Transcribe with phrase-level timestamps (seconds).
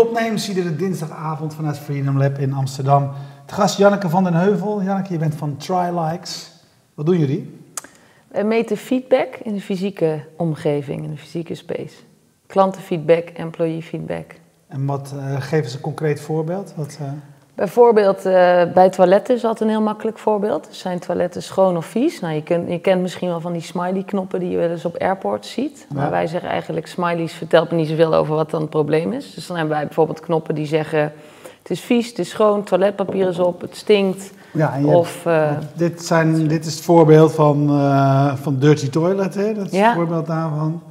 [0.00, 3.10] Topnames, iedere dinsdagavond vanuit Freedom Lab in Amsterdam.
[3.46, 4.82] De gast Janneke van den Heuvel.
[4.82, 6.52] Janneke, je bent van TryLikes.
[6.94, 7.58] Wat doen jullie?
[8.28, 11.94] We meten feedback in de fysieke omgeving, in de fysieke space.
[12.46, 14.34] Klantenfeedback, employee feedback.
[14.68, 16.72] En wat uh, geven ze een concreet voorbeeld?
[16.76, 17.08] Wat, uh...
[17.60, 18.32] Bijvoorbeeld uh,
[18.74, 20.68] bij toiletten is altijd een heel makkelijk voorbeeld.
[20.70, 22.20] Zijn toiletten schoon of vies?
[22.20, 24.96] Nou, je, kunt, je kent misschien wel van die smiley-knoppen die je wel eens op
[24.96, 25.86] airports ziet.
[25.88, 25.96] Ja.
[25.96, 29.34] Maar wij zeggen eigenlijk, smileys vertelt me niet zoveel over wat dan het probleem is.
[29.34, 31.12] Dus dan hebben wij bijvoorbeeld knoppen die zeggen...
[31.62, 34.30] het is vies, het is schoon, toiletpapier is op, het stinkt.
[34.52, 38.90] Ja, en je of, uh, dit, zijn, dit is het voorbeeld van, uh, van Dirty
[38.90, 39.54] Toilet, hè?
[39.54, 39.86] Dat is ja.
[39.86, 40.82] het voorbeeld daarvan.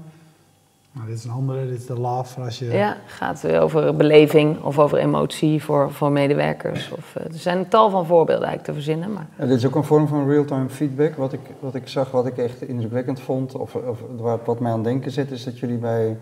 [1.10, 2.66] Dit is een andere, dit is de love als je...
[2.66, 6.92] Ja, gaat weer over beleving of over emotie voor, voor medewerkers.
[6.92, 9.14] Of, uh, er zijn een tal van voorbeelden eigenlijk te verzinnen.
[9.14, 9.28] Maar...
[9.38, 11.16] Ja, dit is ook een vorm van real-time feedback.
[11.16, 14.72] Wat ik, wat ik zag, wat ik echt indrukwekkend vond, of, of wat, wat mij
[14.72, 16.18] aan het denken zit, is dat jullie bij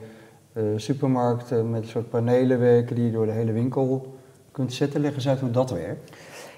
[0.53, 4.15] uh, supermarkten met een soort panelen werken die je door de hele winkel
[4.51, 5.01] kunt zetten.
[5.01, 6.11] Leg eens uit hoe dat werkt.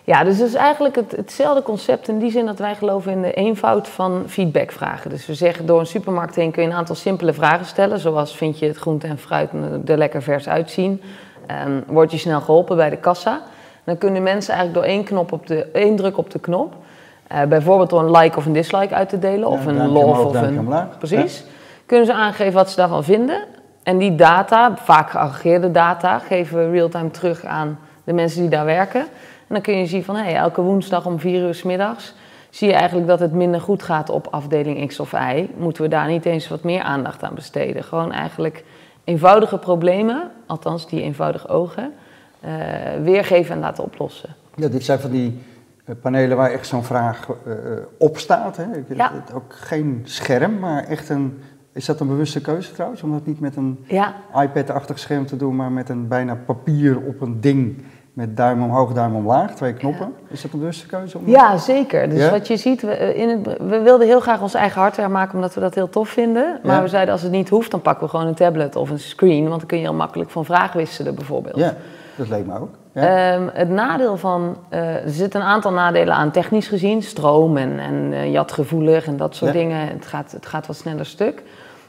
[0.04, 3.22] Ja, dus het is eigenlijk het, hetzelfde concept in die zin dat wij geloven in
[3.22, 5.10] de eenvoud van feedbackvragen.
[5.10, 8.36] Dus we zeggen door een supermarkt heen kun je een aantal simpele vragen stellen, zoals
[8.36, 9.50] vind je het groente en fruit
[9.86, 11.02] er lekker vers uitzien?
[11.68, 13.42] Um, word je snel geholpen bij de kassa?
[13.84, 16.74] Dan kunnen mensen eigenlijk door één, knop op de, één druk op de knop,
[17.32, 20.42] uh, bijvoorbeeld door een like of een dislike uit te delen, of een love of
[20.42, 20.60] een...
[20.60, 20.98] omlaag.
[20.98, 21.46] Precies.
[21.86, 23.44] Kunnen ze aangeven wat ze daarvan vinden.
[23.84, 28.66] En die data, vaak geaggregeerde data, geven we real-time terug aan de mensen die daar
[28.66, 29.06] werken.
[29.50, 32.14] En dan kun je zien van hey, elke woensdag om vier uur s middags
[32.50, 35.50] zie je eigenlijk dat het minder goed gaat op afdeling X of Y.
[35.58, 37.84] Moeten we daar niet eens wat meer aandacht aan besteden?
[37.84, 38.64] Gewoon eigenlijk
[39.04, 41.92] eenvoudige problemen, althans die eenvoudige ogen,
[42.46, 42.52] uh,
[43.04, 44.36] weergeven en laten oplossen.
[44.56, 45.42] Ja, dit zijn van die
[45.86, 47.54] uh, panelen waar echt zo'n vraag uh,
[47.98, 48.58] op staat.
[48.58, 48.66] Hè?
[48.88, 49.12] Ja.
[49.34, 51.42] Ook geen scherm, maar echt een.
[51.74, 53.04] Is dat een bewuste keuze trouwens?
[53.04, 56.98] Om dat niet met een Ja, iPad-achtig scherm te doen, maar met een bijna papier
[56.98, 57.84] op een ding.
[58.20, 60.14] Met duim omhoog, duim omlaag, twee knoppen.
[60.28, 61.18] Is dat een bewuste keuze?
[61.18, 62.10] Om ja zeker.
[62.10, 62.30] Dus Ja?
[62.30, 65.36] wat je ziet, we, eh, in het, we wilden heel graag ons eigen hardware maken
[65.36, 66.60] omdat we dat heel tof vinden.
[66.64, 66.82] Maar Ja.
[66.82, 69.48] we zeiden als het niet hoeft, dan pakken we gewoon een tablet of een screen.
[69.48, 71.56] Want dan kun je heel makkelijk van vraag wisselen bijvoorbeeld.
[71.56, 71.74] Ja,
[72.16, 72.70] dat leek me ook.
[72.92, 73.34] Ja.
[73.34, 77.80] Ehm, het nadeel van, eh, er zitten een aantal nadelen aan technisch gezien, stroom en,
[77.80, 79.88] en eh, jatgevoelig en dat soort dingen.
[79.88, 81.44] Het gaat, het gaat wat sneller stuk.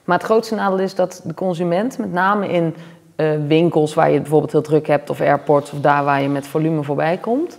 [0.05, 2.75] Maar het grootste nadeel is dat de consument, met name in
[3.21, 6.29] eh, winkels waar je het bijvoorbeeld heel druk hebt, of airports, of daar waar je
[6.29, 7.59] met volume voorbij komt,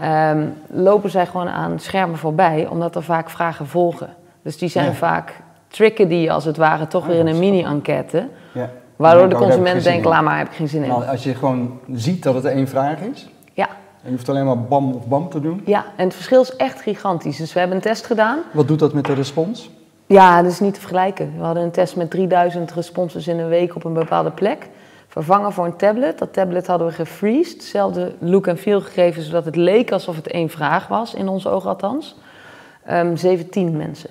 [0.00, 4.08] ehm, lopen zij gewoon aan schermen voorbij, omdat er vaak vragen volgen.
[4.42, 4.92] Dus die zijn Ja.
[4.92, 8.70] vaak tricken die je als het ware toch Oh, weer in een mini-enquête, ja.
[8.96, 10.88] waardoor de consument denkt, laat maar, heb ik geen zin in.
[10.88, 13.66] Nou, als je gewoon ziet dat het één vraag is, Ja.
[13.68, 15.62] en je hoeft alleen maar bam of bam te doen.
[15.64, 17.36] Ja, en het verschil is echt gigantisch.
[17.36, 18.38] Dus we hebben een test gedaan.
[18.52, 19.70] Wat doet dat met de respons?
[20.12, 21.32] Ja, dat is niet te vergelijken.
[21.36, 24.68] We hadden een test met 3000 responses in een week op een bepaalde plek.
[25.08, 26.18] Vervangen voor een tablet.
[26.18, 27.52] Dat tablet hadden we gefreezed.
[27.54, 31.46] Hetzelfde look en feel gegeven, zodat het leek alsof het één vraag was, in ons
[31.46, 32.16] oog althans.
[32.84, 34.10] Ehm 17 mensen.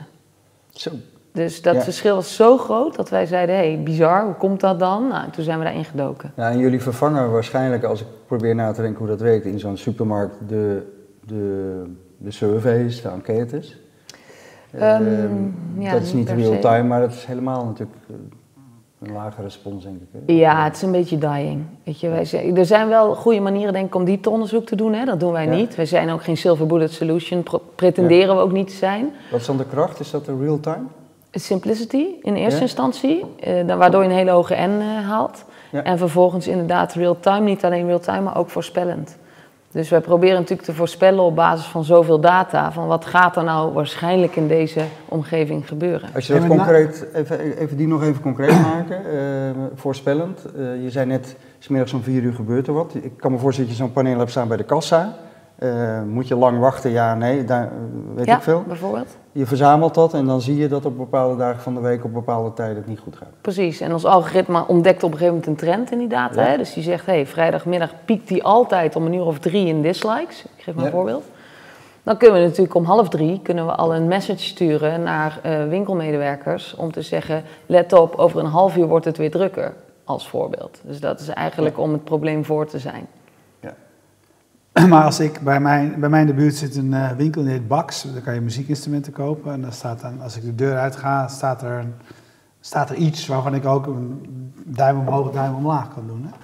[0.69, 0.91] Zo.
[1.34, 1.81] Dus dat Ja.
[1.81, 5.07] verschil was zo groot dat wij zeiden, hé, hey, bizar, hoe komt dat dan?
[5.07, 6.31] Nou, toen zijn we daarin gedoken.
[6.35, 9.59] Ja, en jullie vervangen waarschijnlijk, als ik probeer na te denken hoe dat werkt, in
[9.59, 10.91] zo'n supermarkt de,
[11.25, 11.84] de,
[12.17, 13.78] de surveys, de enquêtes.
[14.74, 18.16] Ehm, Ehm, ja, dat is niet real-time, maar dat is helemaal natuurlijk eh,
[19.02, 20.08] een lage respons, denk ik.
[20.12, 20.34] Hè?
[20.34, 21.64] Ja, het is een beetje dying.
[21.84, 24.94] Weet je, wij zijn, er zijn wel goede manieren denk ik, om diepteonderzoek te doen.
[24.94, 25.06] Hè?
[25.06, 25.52] Dat doen wij Ja.
[25.56, 25.76] niet.
[25.76, 27.44] Wij zijn ook geen silver bullet solution.
[27.76, 29.12] Pretenderen we ook niet te zijn.
[29.32, 30.00] Wat is dan de kracht?
[30.00, 30.84] Is dat de real-time?
[31.32, 32.62] Simplicity in eerste Ja.
[32.62, 35.46] instantie, eh, waardoor je een hele hoge N eh, haalt.
[35.72, 39.18] En vervolgens inderdaad real-time, niet alleen real-time, maar ook voorspellend.
[39.72, 43.44] Dus wij proberen natuurlijk te voorspellen op basis van zoveel data, van wat gaat er
[43.44, 46.09] nou waarschijnlijk in deze omgeving gebeuren.
[46.16, 49.20] Als je dat concreet, even, even die nog even concreet maken, eh,
[49.76, 50.46] voorspellend.
[50.46, 52.96] Eh, je zei net, smiddags om vier uur gebeurt er wat.
[52.96, 55.16] Ik kan me voorstellen dat je zo'n paneel hebt staan bij de kassa.
[55.56, 56.91] Eh, moet je lang wachten?
[56.91, 57.70] Ja, nee, daar,
[58.16, 58.64] weet ja, ik veel.
[58.67, 59.17] bijvoorbeeld.
[59.33, 62.13] Je verzamelt dat en dan zie je dat op bepaalde dagen van de week op
[62.13, 63.29] bepaalde tijden het niet goed gaat.
[63.41, 66.41] Precies, en ons algoritme ontdekt op een gegeven moment een trend in die data.
[66.41, 66.47] Ja.
[66.47, 66.57] Hè?
[66.57, 70.43] Dus die zegt, hey, vrijdagmiddag piekt die altijd om een uur of drie in dislikes.
[70.57, 70.89] Ik geef maar Ja.
[70.89, 71.23] een voorbeeld.
[72.03, 75.67] Dan kunnen we natuurlijk om half drie kunnen we al een message sturen naar eh,
[75.67, 79.73] winkelmedewerkers om te zeggen, let op, over een half uur wordt het weer drukker,
[80.03, 80.79] als voorbeeld.
[80.83, 83.07] Dus dat is eigenlijk om het probleem voor te zijn.
[84.90, 87.52] Maar als ik bij mij, bij mij in de buurt zit een eh, winkel die
[87.52, 89.53] heet Bax, daar kan je muziekinstrumenten kopen.
[89.53, 91.94] En dan staat dan, als ik de deur uit ga, staat er, een,
[92.59, 96.23] staat er iets waarvan ik ook een duim omhoog, duim omlaag kan doen.
[96.23, 96.38] Hè?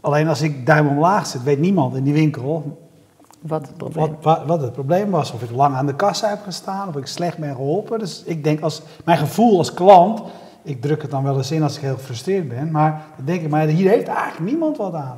[0.00, 2.78] Alleen als ik duim omlaag zit, weet niemand in die winkel
[3.40, 5.32] Wat het probleem wat, wat, wat het probleem was.
[5.32, 7.98] Of ik lang aan de kassa heb gestaan, of ik slecht ben geholpen.
[7.98, 10.22] Dus ik denk, als, mijn gevoel als klant
[10.62, 12.70] ik druk het dan wel eens in als ik heel gefrustreerd ben.
[12.70, 15.16] Maar dan denk ik, maar hier heeft eigenlijk niemand wat aan.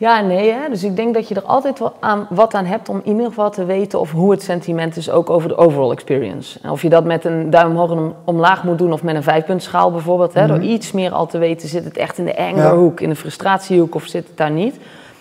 [0.00, 0.68] Ja nee, hè?
[0.68, 3.26] dus ik denk dat je er altijd wel aan, wat aan hebt om in ieder
[3.26, 6.58] geval te weten of hoe het sentiment is ook over de overall experience.
[6.62, 9.14] En of je dat met een duim omhoog en om- omlaag moet doen of met
[9.14, 10.34] een vijfpuntschaal bijvoorbeeld.
[10.34, 10.46] Hè?
[10.46, 10.66] Door Mhm.
[10.66, 14.04] iets meer al te weten, zit het echt in de angerhoek, in de frustratiehoek of
[14.06, 14.76] zit het daar niet.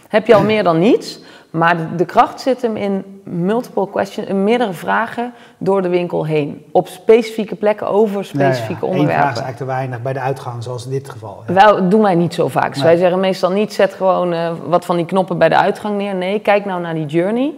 [0.07, 4.27] Heb je al meer dan niets, maar de, de kracht zit hem in multiple questions,
[4.27, 6.65] in meerdere vragen door de winkel heen.
[6.71, 9.21] Op specifieke plekken over specifieke Nou ja, Eén onderwerpen.
[9.21, 11.43] vraag is eigenlijk te weinig bij de uitgang, zoals in dit geval.
[11.47, 11.53] Ja.
[11.53, 12.67] Wel, doen wij niet zo vaak.
[12.67, 12.85] Dus Nee.
[12.85, 16.15] wij zeggen meestal niet, zet gewoon eh, wat van die knoppen bij de uitgang neer.
[16.15, 17.53] Nee, kijk nou naar die journey.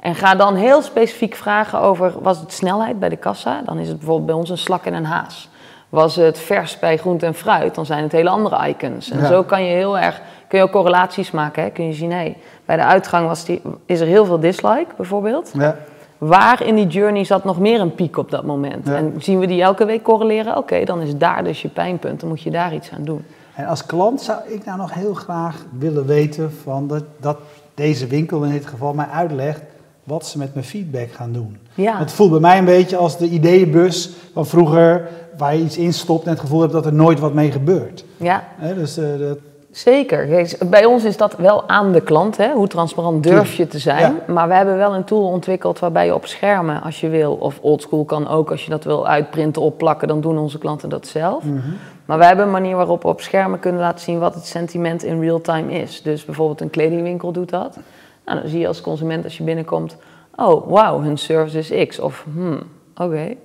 [0.00, 3.62] En ga dan heel specifiek vragen over, was het snelheid bij de kassa?
[3.64, 5.48] Dan is het bijvoorbeeld bij ons een slak en een haas.
[5.88, 7.74] Was het vers bij groente en fruit?
[7.74, 9.10] Dan zijn het hele andere icons.
[9.10, 9.26] En Ja.
[9.26, 11.62] zo kan je heel erg, kun je ook correlaties maken.
[11.62, 11.70] Hè?
[11.70, 12.36] Kun je zien, hé,
[12.76, 15.50] bij de uitgang was die, is er heel veel dislike bijvoorbeeld.
[15.54, 15.76] Ja.
[16.18, 18.86] Waar in die journey zat nog meer een piek op dat moment?
[18.86, 18.94] Ja.
[18.94, 20.56] En zien we die elke week correleren?
[20.56, 22.20] Oké, dan is daar dus je pijnpunt.
[22.20, 23.24] Dan moet je daar iets aan doen.
[23.54, 27.38] En als klant zou ik nou nog heel graag willen weten van dat, dat
[27.74, 29.62] deze winkel in dit geval mij uitlegt
[30.04, 31.58] wat ze met mijn feedback gaan doen.
[31.74, 31.98] Ja.
[31.98, 35.08] Het voelt bij mij een beetje als de ideeënbus van vroeger
[35.38, 38.04] waar je iets instopt en het gevoel hebt dat er nooit wat mee gebeurt.
[38.16, 39.38] Ja, dus eh, dat,
[39.72, 40.46] zeker.
[40.66, 42.36] Bij ons is dat wel aan de klant.
[42.36, 42.52] Hè?
[42.52, 44.18] Hoe transparant durf je te zijn?
[44.26, 47.58] Maar we hebben wel een tool ontwikkeld waarbij je op schermen, als je wil, of
[47.60, 51.44] oldschool kan ook, als je dat wil uitprinten, opplakken, dan doen onze klanten dat zelf.
[51.44, 51.56] Mhm.
[52.04, 55.02] Maar wij hebben een manier waarop we op schermen kunnen laten zien wat het sentiment
[55.02, 56.02] in real time is.
[56.02, 57.78] Dus bijvoorbeeld een kledingwinkel doet dat.
[58.24, 59.96] Nou, dan zie je als consument als je binnenkomt,
[60.36, 61.98] oh wauw, hun service is X.
[61.98, 62.62] Of hmm,
[62.96, 63.36] oké.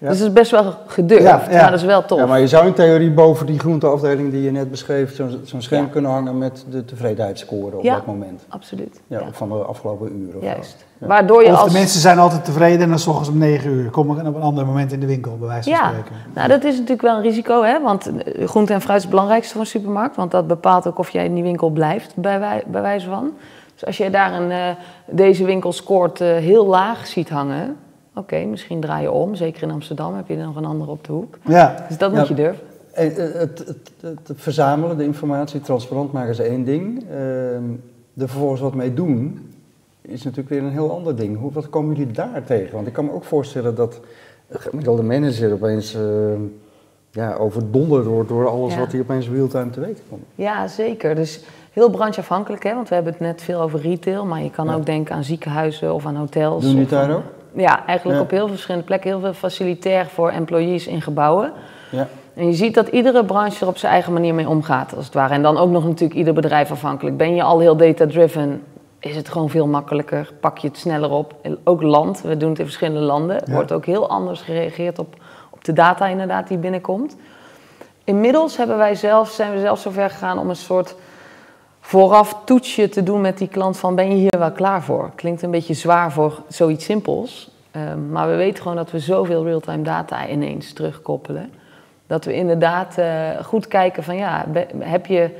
[0.00, 0.08] Ja.
[0.08, 1.60] Dus het is best wel gedurfd, Ja, ja.
[1.62, 2.18] maar dat is wel tof.
[2.18, 5.14] Ja, maar je zou in theorie boven die groenteafdeling die je net beschreef,
[5.44, 5.90] zo'n scherm Ja.
[5.90, 7.94] kunnen hangen met de tevredenheidsscore op Ja.
[7.94, 8.44] dat moment.
[8.48, 9.00] Absoluut.
[9.06, 9.26] Ja, Ja.
[9.32, 10.36] Van de afgelopen uren.
[10.36, 10.70] of Juist.
[10.78, 10.84] zo.
[10.98, 11.06] Ja.
[11.06, 11.72] Waardoor je of als...
[11.72, 13.90] de mensen zijn altijd tevreden en dan s ochtends om 9 uur.
[13.90, 16.14] Kom ik op een ander moment in de winkel, bij wijze van Ja, spreken.
[16.34, 17.80] nou dat is natuurlijk wel een risico, hè?
[17.82, 20.98] want eh, groente en fruit is het belangrijkste voor een supermarkt, want dat bepaalt ook
[20.98, 23.32] of jij in die winkel blijft, bij, wij, bij wijze van.
[23.74, 24.58] Dus als je daar een, eh,
[25.06, 27.76] deze winkel scoort eh, heel laag ziet hangen,
[28.18, 31.04] oké, misschien draai je om, zeker in Amsterdam heb je er nog een andere op
[31.04, 31.38] de hoek.
[31.46, 32.18] Ja, Dus dat Ja.
[32.18, 32.62] moet je durven.
[32.92, 37.04] En, eh, het, het, het, het verzamelen, de informatie transparant maken is één ding.
[37.10, 37.62] Ehm,
[38.16, 39.50] er vervolgens wat mee doen
[40.02, 41.38] is natuurlijk weer een heel ander ding.
[41.38, 42.74] Hoe, wat komen jullie daar tegen?
[42.74, 44.00] Want ik kan me ook voorstellen dat
[44.48, 46.40] een gemiddelde manager opeens ehm,
[47.10, 48.78] ja, overdonderd wordt door alles Ja.
[48.78, 50.22] wat hij opeens real-time te weten komt.
[50.34, 51.14] Ja, zeker.
[51.14, 51.40] Dus
[51.72, 52.74] heel brancheafhankelijk, hè?
[52.74, 54.74] want we hebben het net veel over retail, maar je kan Ja.
[54.74, 56.60] ook denken aan ziekenhuizen of aan hotels.
[56.62, 57.22] Doen jullie het daar ook?
[57.60, 58.24] Ja, eigenlijk Ja.
[58.24, 61.52] op heel veel verschillende plekken, heel veel facilitair voor employees in gebouwen.
[61.90, 62.06] Ja.
[62.34, 65.14] En je ziet dat iedere branche er op zijn eigen manier mee omgaat, als het
[65.14, 65.34] ware.
[65.34, 67.16] En dan ook nog natuurlijk ieder bedrijf afhankelijk.
[67.16, 68.62] Ben je al heel data-driven,
[68.98, 70.30] is het gewoon veel makkelijker.
[70.40, 71.34] Pak je het sneller op.
[71.64, 73.42] Ook land, we doen het in verschillende landen.
[73.44, 73.52] Ja.
[73.52, 75.14] Wordt ook heel anders gereageerd op,
[75.50, 77.16] op de data inderdaad die binnenkomt.
[78.04, 80.94] Inmiddels hebben wij zelf, zijn we zelf zover gegaan om een soort
[81.88, 85.10] vooraf toetsje te doen met die klant van ben je hier wel klaar voor?
[85.14, 87.50] Klinkt een beetje zwaar voor zoiets simpels.
[87.70, 91.52] Ehm, maar we weten gewoon dat we zoveel real-time data ineens terugkoppelen.
[92.06, 94.46] Dat we inderdaad eh, goed kijken van ja,
[94.78, 95.30] heb je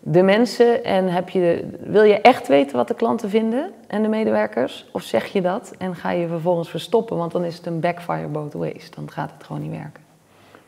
[0.00, 4.08] de mensen en heb je, wil je echt weten wat de klanten vinden en de
[4.08, 4.86] medewerkers?
[4.92, 7.16] Of zeg je dat en ga je vervolgens verstoppen?
[7.16, 8.90] Want dan is het een backfire both ways.
[8.90, 10.07] Dan gaat het gewoon niet werken.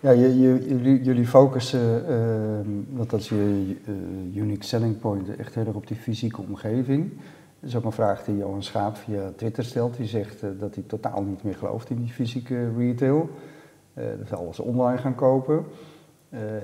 [0.03, 5.67] Ja, jullie, jullie focussen, ehm, want dat is je eh, unique selling point, echt heel
[5.67, 7.13] erg op die fysieke omgeving.
[7.61, 9.97] Dat is ook een vraag die Johan Schaap via Twitter stelt.
[9.97, 13.31] Die zegt eh, dat hij totaal niet meer gelooft in die fysieke retail.
[13.95, 15.65] Eh, dat we alles online gaan kopen.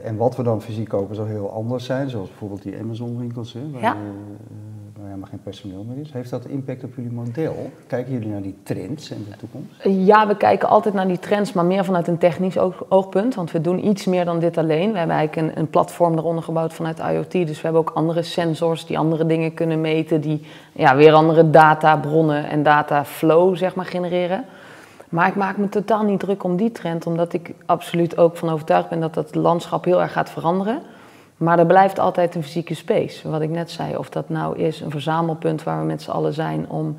[0.03, 3.71] En wat we dan fysiek kopen zal heel anders zijn, zoals bijvoorbeeld die Amazon-winkels, hè,
[3.71, 3.97] waar, Ja.
[4.97, 6.13] Waar helemaal geen personeel meer is.
[6.13, 7.71] Heeft dat impact op jullie model?
[7.87, 10.07] Kijken jullie naar die trends in de toekomst?
[10.07, 13.35] Ja, we kijken altijd naar die trends, maar meer vanuit een technisch oog- oogpunt.
[13.35, 14.93] Want we doen iets meer dan dit alleen.
[14.93, 17.33] We hebben eigenlijk een, een platform eronder gebouwd vanuit IoT.
[17.33, 20.21] Dus we hebben ook andere sensors die andere dingen kunnen meten.
[20.21, 24.45] Die ja, weer andere databronnen en dataflow zeg maar, genereren.
[25.09, 27.07] Maar ik maak me totaal niet druk om die trend.
[27.07, 30.81] Omdat ik absoluut ook van overtuigd ben dat dat landschap heel erg gaat veranderen.
[31.37, 33.31] Maar er blijft altijd een fysieke space.
[33.31, 36.33] Wat ik net zei, of dat nou is een verzamelpunt waar we met z'n allen
[36.33, 36.97] zijn om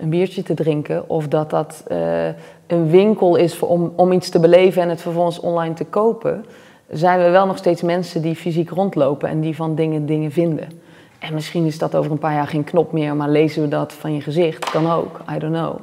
[0.00, 1.08] een biertje te drinken.
[1.08, 2.26] Of dat dat eh,
[2.66, 6.44] een winkel is om, om iets te beleven en het vervolgens online te kopen.
[6.90, 10.68] Zijn we wel nog steeds mensen die fysiek rondlopen en die van dingen dingen vinden.
[11.18, 13.92] En misschien is dat over een paar jaar geen knop meer, maar lezen we dat
[13.92, 14.70] van je gezicht?
[14.70, 15.76] Kan ook, I don't know.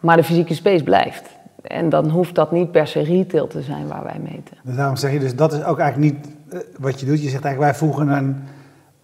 [0.00, 1.30] Maar de fysieke space blijft.
[1.62, 4.56] En dan hoeft dat niet per se retail te zijn waar wij meten.
[4.62, 6.35] Dus daarom zeg je dus, dat is ook eigenlijk niet
[6.78, 7.22] wat je doet.
[7.22, 8.44] Je zegt eigenlijk, wij voegen een,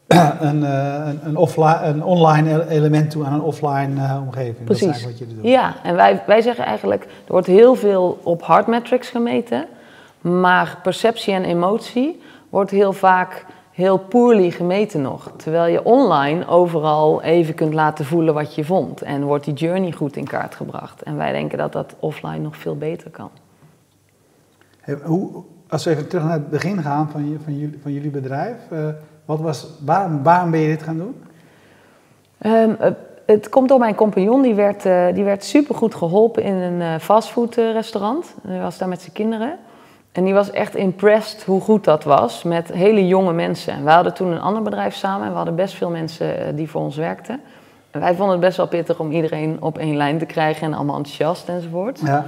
[0.48, 4.66] een, eh, een, een, offline, een online ele- element toe aan een offline eh, omgeving.
[4.66, 4.86] Dat is Precies.
[4.86, 5.44] eigenlijk wat je doet.
[5.44, 9.66] Ja, en wij, wij zeggen eigenlijk, er wordt heel veel op hard metrics gemeten.
[10.20, 15.32] Maar perceptie en emotie wordt heel vaak heel poorly gemeten nog.
[15.36, 19.02] Terwijl je online overal even kunt laten voelen wat je vond.
[19.02, 21.02] En wordt die journey goed in kaart gebracht.
[21.02, 23.30] En wij denken dat dat offline nog veel beter kan.
[24.80, 27.92] Hey, hoe, als we even terug naar het begin gaan van, je, van, jullie, van
[27.92, 28.56] jullie bedrijf.
[28.72, 28.78] Uh,
[29.24, 31.22] wat was, waar, waarom ben je dit gaan doen?
[32.46, 32.76] Um,
[33.26, 38.34] het komt door mijn compagnon, die werd, uh, die werd supergoed geholpen in een fastfoodrestaurant.
[38.46, 39.58] Hij was daar met zijn kinderen.
[40.12, 43.84] En die was echt impressed hoe goed dat was met hele jonge mensen.
[43.84, 46.80] we hadden toen een ander bedrijf samen en we hadden best veel mensen die voor
[46.80, 47.40] ons werkten.
[47.90, 50.74] En wij vonden het best wel pittig om iedereen op één lijn te krijgen en
[50.74, 52.00] allemaal enthousiast enzovoort.
[52.04, 52.26] Ja.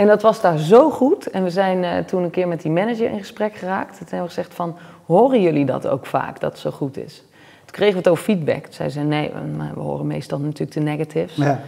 [0.00, 1.26] En dat was daar zo goed.
[1.26, 3.88] En we zijn toen een keer met die manager in gesprek geraakt.
[3.98, 4.76] Toen hebben we gezegd van,
[5.06, 7.24] horen jullie dat ook vaak, dat het zo goed is?
[7.64, 8.62] Toen kregen we het over feedback.
[8.62, 9.30] Toen zei ze, nee,
[9.74, 11.36] we horen meestal natuurlijk de negatives.
[11.36, 11.60] Ja.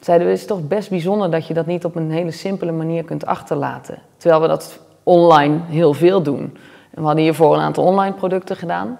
[0.00, 2.72] Zeiden we, het is toch best bijzonder dat je dat niet op een hele simpele
[2.72, 3.98] manier kunt achterlaten.
[4.16, 6.56] Terwijl we dat online heel veel doen.
[6.90, 8.98] En we hadden hiervoor een aantal online producten gedaan,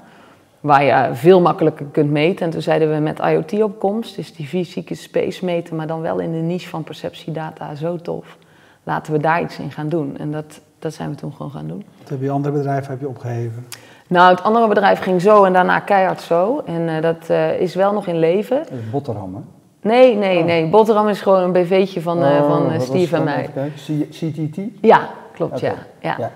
[0.60, 2.44] waar je veel makkelijker kunt meten.
[2.46, 6.32] En toen zeiden we met IoT-opkomst is die fysieke space meten, maar dan wel in
[6.32, 8.38] de niche van perceptiedata zo tof.
[8.82, 10.18] Laten we daar iets in gaan doen.
[10.18, 11.84] En dat, dat zijn we toen gewoon gaan doen.
[11.98, 13.66] Wat heb je andere bedrijven heb je opgeheven?
[14.10, 16.62] Nou, het andere bedrijf ging zo en daarna keihard zo.
[16.66, 18.66] En uh, dat uh, is wel nog in leven.
[18.90, 19.40] Botterham, hè?
[19.88, 20.44] Nee, nee, oh.
[20.44, 20.68] nee.
[20.68, 23.50] Boterham is gewoon een BV'tje van, uh, oh, van Steve en mij.
[24.10, 24.58] CTT?
[24.80, 25.74] Ja, klopt, okay.
[26.00, 26.16] ja.
[26.18, 26.30] ja.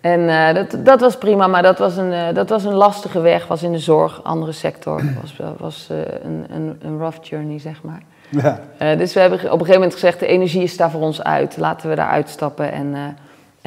[0.00, 3.46] En dat, dat was prima, maar dat was, een, dat was een lastige weg.
[3.46, 5.02] Was in de zorg, andere sector.
[5.20, 5.88] Was, was
[6.22, 8.02] een, een, een rough journey, zeg maar.
[8.30, 8.60] Ja.
[8.96, 11.56] dus we hebben op een gegeven moment gezegd: de energie is daar voor ons uit.
[11.56, 13.16] Laten we daar uitstappen en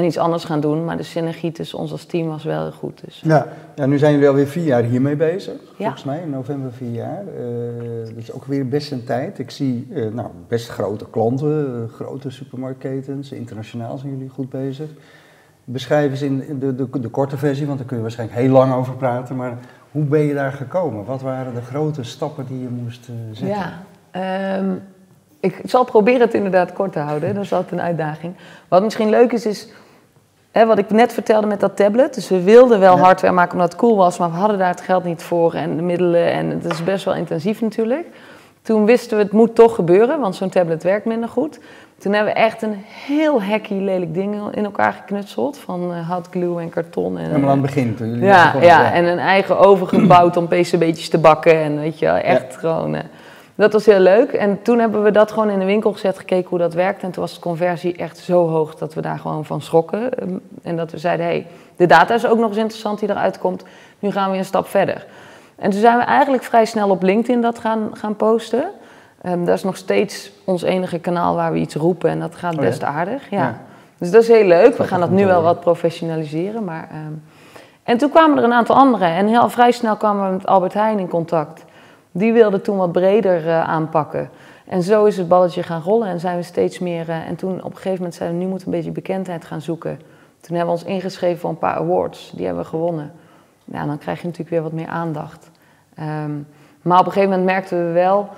[0.02, 0.86] en iets anders gaan doen.
[0.86, 3.02] Maar de synergie tussen ons als team was wel heel goed.
[3.06, 3.22] Dus.
[3.24, 3.48] Ja.
[3.76, 7.24] ja, nu zijn jullie alweer vier jaar hiermee bezig, volgens mij, in november vier jaar.
[7.24, 9.40] Uh, dat is ook weer best een tijd.
[9.40, 14.90] Ik zie nou, best grote klanten, grote supermarktketens, internationaal zijn jullie goed bezig.
[15.64, 18.74] Beschrijf eens in de, de, de, korte versie, want daar kun je waarschijnlijk heel lang
[18.74, 19.36] over praten.
[19.36, 19.58] Maar
[19.92, 21.06] hoe ben je daar gekomen?
[21.06, 23.48] Wat waren de grote stappen die je moest zetten?
[23.48, 23.84] Ja,
[24.60, 24.84] um,
[25.40, 27.34] ik zal proberen het inderdaad kort te houden.
[27.34, 28.34] Dat is altijd een uitdaging.
[28.68, 29.68] Wat misschien leuk is, is
[30.52, 32.14] Hè, wat ik net vertelde met dat tablet.
[32.14, 34.82] Dus we wilden wel hardware maken omdat het cool was, maar we hadden daar het
[34.82, 36.32] geld niet voor en de middelen.
[36.32, 38.08] En het is best wel intensief natuurlijk.
[38.62, 41.60] Toen wisten we het moet toch gebeuren, want zo'n tablet werkt minder goed.
[41.98, 42.76] Toen hebben we echt een
[43.06, 45.58] heel hacky lelijk ding in elkaar geknutseld.
[45.58, 47.18] Van uh, glue en karton.
[47.18, 50.48] En, Helemaal aan het begin toen jullie ja, ja, en een eigen oven gebouwd om
[50.54, 51.56] pcb'tjes te bakken.
[51.56, 52.94] En weet je echt gewoon...
[52.96, 53.00] Uh,
[53.56, 54.32] dat was heel leuk.
[54.32, 57.04] En toen hebben we dat gewoon in de winkel gezet, gekeken hoe dat werkt.
[57.04, 60.20] En toen was de conversie echt zo hoog dat we daar gewoon van schrokken.
[60.20, 60.30] Ehm,
[60.64, 63.40] en dat we zeiden, hé, hey, de data is ook nog eens interessant die eruit
[63.40, 63.64] komt.
[64.00, 65.06] Nu gaan we een stap verder.
[65.56, 68.64] En toen zijn we eigenlijk vrij snel op LinkedIn dat gaan, gaan posten.
[69.26, 72.54] Um, dat is nog steeds ons enige kanaal waar we iets roepen en dat gaat
[72.54, 73.30] oh best aardig.
[73.30, 73.62] Ja.
[73.98, 74.78] Dus dat is heel leuk.
[74.78, 76.64] We gaan dat nu wel wat professionaliseren.
[76.64, 77.24] Maar, um...
[77.84, 79.08] En toen kwamen er een aantal anderen.
[79.08, 81.64] En heel vrij snel kwamen we met Albert Heijn in contact.
[82.12, 84.30] Die wilde toen wat breder uh, aanpakken.
[84.66, 87.10] En zo is het balletje gaan rollen en zijn we steeds meer.
[87.10, 89.46] Uh, en toen op een gegeven moment zeiden we, nu moeten we een beetje bekendheid
[89.46, 90.00] gaan zoeken.
[90.40, 92.32] Toen hebben we ons ingeschreven voor een paar awards.
[92.36, 93.12] Die hebben we gewonnen.
[93.66, 95.52] Ja, dan krijg je natuurlijk weer wat meer aandacht.
[96.00, 96.48] Um,
[96.82, 98.30] maar op een gegeven moment merkten we wel,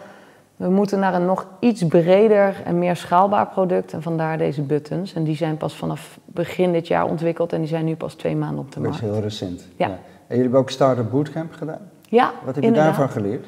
[0.56, 3.94] we moeten naar een nog iets breder en meer schaalbaar product.
[3.94, 5.14] En vandaar deze buttons.
[5.14, 8.36] En die zijn pas vanaf begin dit jaar ontwikkeld en die zijn nu pas twee
[8.36, 8.96] maanden op de markt.
[8.96, 9.68] Dat is heel recent.
[9.76, 9.88] Ja.
[9.88, 9.94] ja.
[9.94, 11.90] En jullie hebben ook Startup Bootcamp gedaan?
[12.02, 13.46] Ja, Wat heb je daarvan geleerd?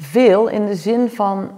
[0.00, 1.56] Veel in de zin van, uh,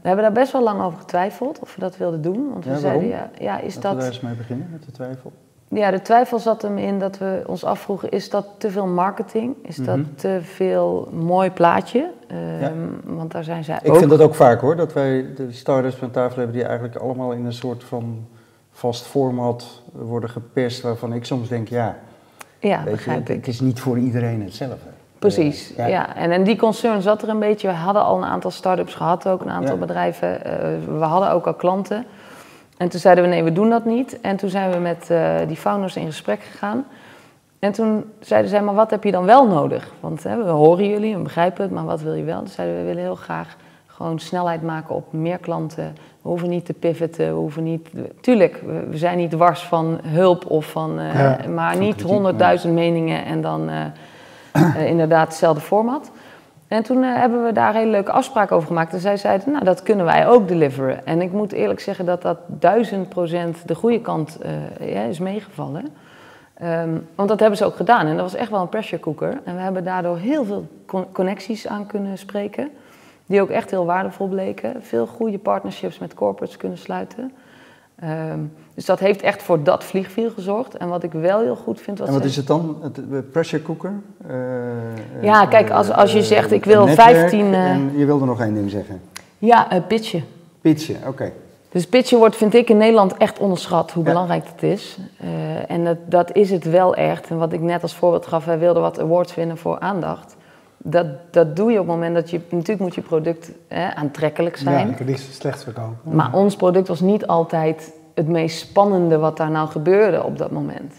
[0.00, 2.50] we hebben daar best wel lang over getwijfeld of we dat wilden doen.
[2.52, 3.92] Want we ja, zeiden, ja, ja is Laten dat.
[3.92, 5.32] we daar eens mee beginnen met de twijfel.
[5.68, 9.56] Ja, de twijfel zat hem in dat we ons afvroegen: is dat te veel marketing?
[9.62, 10.14] Is dat mhm.
[10.14, 12.10] te veel mooi plaatje?
[12.32, 12.72] Um, ja.
[13.04, 13.78] Want daar zijn zij.
[13.82, 16.96] Ik vind dat ook vaak hoor, dat wij de starters van tafel hebben die eigenlijk
[16.96, 18.26] allemaal in een soort van
[18.70, 21.96] vast format worden geperst, waarvan ik soms denk: ja,
[22.58, 23.38] ja begrijp je, ik.
[23.38, 24.97] het is niet voor iedereen hetzelfde.
[25.18, 26.16] Precies, ja.
[26.16, 27.68] En, en die concern zat er een beetje.
[27.68, 30.28] We hadden al een aantal start-ups gehad, ook een aantal bedrijven.
[30.46, 32.06] Uh, we hadden ook al klanten.
[32.76, 34.20] En toen zeiden we nee, we doen dat niet.
[34.20, 36.84] En toen zijn we met uh, die founders in gesprek gegaan.
[37.58, 39.92] En toen zeiden zij, maar wat heb je dan wel nodig?
[40.00, 42.38] Want hè, we horen jullie, we begrijpen het, maar wat wil je wel?
[42.38, 43.56] Toen zeiden we, we willen heel graag
[43.86, 45.94] gewoon snelheid maken op meer klanten.
[46.22, 47.88] We hoeven niet te pivoten, we hoeven niet...
[48.20, 50.98] Tuurlijk, we, zijn niet dwars van hulp of van...
[50.98, 53.70] Uh, ja, maar niet honderdduizend meningen en dan
[54.92, 56.10] inderdaad hetzelfde format.
[56.68, 58.92] En toen uh, hebben we daar hele leuke afspraken over gemaakt.
[58.92, 61.06] En zij zeiden, nou, dat kunnen wij ook deliveren.
[61.06, 64.38] En ik moet eerlijk zeggen dat dat duizend procent de goede kant
[64.80, 65.84] ja, is meegevallen.
[66.62, 68.06] Um, want dat hebben ze ook gedaan.
[68.06, 69.40] En dat was echt wel een pressure cooker.
[69.44, 70.66] En we hebben daardoor heel veel
[71.12, 72.70] connecties aan kunnen spreken.
[73.26, 74.82] Die ook echt heel waardevol bleken.
[74.82, 77.32] Veel goede partnerships met corporates kunnen sluiten.
[78.00, 78.40] Ehm,
[78.74, 80.76] dus dat heeft echt voor dat vliegviel gezorgd.
[80.76, 82.00] En wat ik wel heel goed vind...
[82.00, 82.76] en wat is het dan?
[82.82, 83.92] Het uh, pressure cooker?
[84.30, 87.54] Uh, ja, kijk, als, als je zegt ik wil 15...
[87.54, 89.00] en je wilde nog één ding zeggen.
[89.38, 90.24] Ja, pitchen.
[90.60, 91.32] Pitchen, oké.
[91.70, 94.98] Dus pitchen wordt, vind ik, in Nederland echt onderschat hoe belangrijk het is.
[95.66, 97.30] en dat, dat is het wel echt.
[97.30, 100.36] En wat ik net als voorbeeld gaf, wij wilden wat awards winnen voor aandacht
[100.78, 102.40] dat, dat doe je op het moment dat je...
[102.50, 104.78] Natuurlijk moet je product hè, aantrekkelijk zijn.
[104.78, 106.14] Ja, je kan niet slecht verkopen.
[106.16, 110.50] Maar ons product was niet altijd het meest spannende wat daar nou gebeurde op dat
[110.50, 110.94] moment.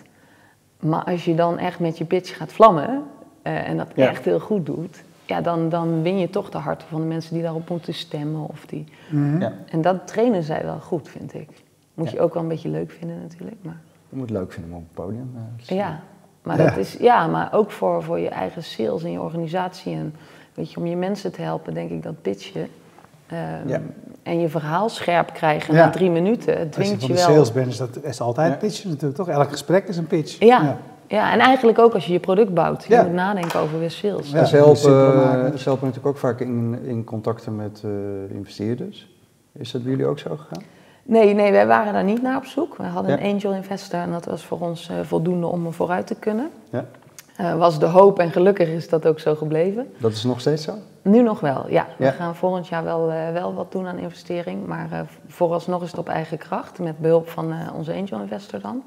[0.79, 3.03] Maar als je dan echt met je pitch gaat vlammen
[3.43, 5.03] uh, en dat echt heel goed doet...
[5.25, 8.50] Ja, dan, dan win je toch de harten van de mensen die daarop moeten stemmen.
[8.50, 8.86] Of die...
[9.09, 9.53] Mm ja.
[9.71, 11.50] En dat trainen zij wel goed, vind ik.
[11.93, 13.57] Moet je ook wel een beetje leuk vinden natuurlijk.
[13.62, 13.77] Maar...
[14.09, 15.31] Je moet het leuk vinden om op het podium.
[15.36, 16.00] Uh, ja,
[16.43, 19.93] maar, dat is, ja, maar ook voor, voor je eigen sales en je organisatie.
[19.93, 20.15] En
[20.53, 22.67] weet je, om je mensen te helpen, denk ik dat pitchen.
[23.72, 23.93] Um,
[24.24, 26.58] En je verhaal scherp krijgen na drie minuten.
[26.58, 27.36] Het dwingt als je van wel.
[27.36, 29.27] sales bent, is dat is altijd pitchen natuurlijk, toch?
[29.29, 30.39] Elk gesprek is een pitch.
[30.39, 30.77] Ja.
[31.08, 31.31] ja.
[31.31, 32.84] en eigenlijk ook als je je product bouwt.
[32.84, 34.31] Je moet nadenken over weer sales.
[34.31, 34.79] Ja, ze helpen,
[35.60, 37.91] ze helpen natuurlijk ook vaak in, in contacten met uh,
[38.36, 39.10] investeerders.
[39.51, 40.63] Is dat bij jullie ook zo gegaan?
[41.03, 42.77] Nee, nee, wij waren daar niet naar op zoek.
[42.77, 46.15] We hadden een angel investor en dat was voor ons uh, voldoende om vooruit te
[46.15, 46.50] kunnen.
[46.70, 46.86] Ja.
[47.41, 49.94] Uh, was de hoop en gelukkig is dat ook zo gebleven.
[49.98, 50.74] Dat is nog steeds zo?
[51.01, 51.88] Nu nog wel, ja.
[51.98, 54.65] We gaan volgend jaar wel, uh, wel wat doen aan investering.
[54.65, 58.84] Maar vooralsnog is het op eigen kracht, met behulp van onze angel investor dan.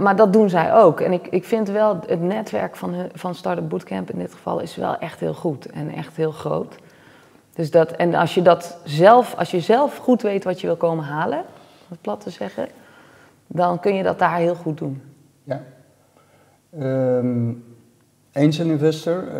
[0.00, 1.00] maar dat doen zij ook.
[1.00, 4.76] En ik, ik vind wel het netwerk van, van Startup Bootcamp in dit geval is
[4.76, 6.76] wel echt heel goed en echt heel groot.
[7.60, 10.76] Dus dat, en als je dat zelf, als je zelf goed weet wat je wil
[10.76, 12.68] komen halen, om het plat te zeggen,
[13.46, 15.02] dan kun je dat daar heel goed doen.
[15.42, 15.62] Ja.
[16.78, 17.64] Um,
[18.32, 19.22] Angel Investor.
[19.22, 19.32] Uh,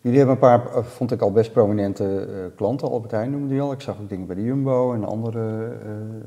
[0.00, 2.90] jullie hebben een paar, uh, vond ik al best prominente uh, klanten.
[2.90, 3.72] Albert Heijn noemde die al.
[3.72, 5.72] Ik zag ook dingen bij de Jumbo en andere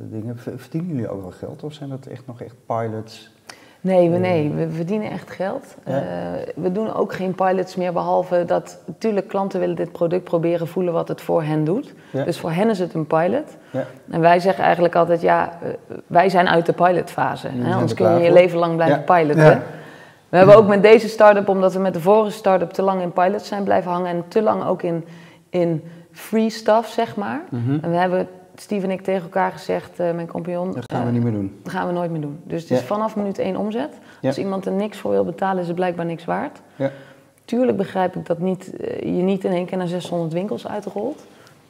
[0.09, 0.37] dingen.
[0.37, 3.31] Verdienen jullie ook wel geld of zijn dat echt nog echt pilots?
[3.81, 5.75] Nee, we, nee, we verdienen echt geld.
[5.85, 5.93] Ja.
[5.93, 6.01] Uh,
[6.55, 10.93] we doen ook geen pilots meer, behalve dat natuurlijk klanten willen dit product proberen voelen
[10.93, 11.93] wat het voor hen doet.
[12.11, 12.23] Ja.
[12.23, 13.57] Dus voor hen is het een pilot.
[13.71, 13.85] Ja.
[14.09, 15.69] En wij zeggen eigenlijk altijd, ja, uh,
[16.07, 17.47] wij zijn uit de pilotfase.
[17.47, 17.73] Hè?
[17.73, 19.63] Anders kun je je leven lang blijven piloten.
[20.29, 23.11] We hebben ook met deze start-up, omdat we met de vorige start-up te lang in
[23.11, 25.05] pilots zijn blijven hangen en te lang ook in,
[25.49, 27.41] in free stuff, zeg maar.
[27.49, 27.79] Mm -hmm.
[27.81, 28.27] En we hebben
[28.61, 30.71] Steve en ik tegen elkaar gezegd, uh, mijn compagnon.
[30.71, 31.59] Dat gaan we niet meer doen.
[31.63, 32.39] Dat gaan we nooit meer doen.
[32.43, 33.93] Dus het is vanaf minuut één omzet.
[34.21, 36.61] Als iemand er niks voor wil betalen, is het blijkbaar niks waard.
[36.75, 36.91] Ja.
[37.45, 41.25] Tuurlijk begrijp ik dat niet, eh, je niet in één keer naar 600 winkels uitrolt.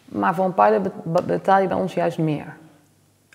[0.06, 2.56] Maar voor een pilot be- betaal je bij ons juist meer.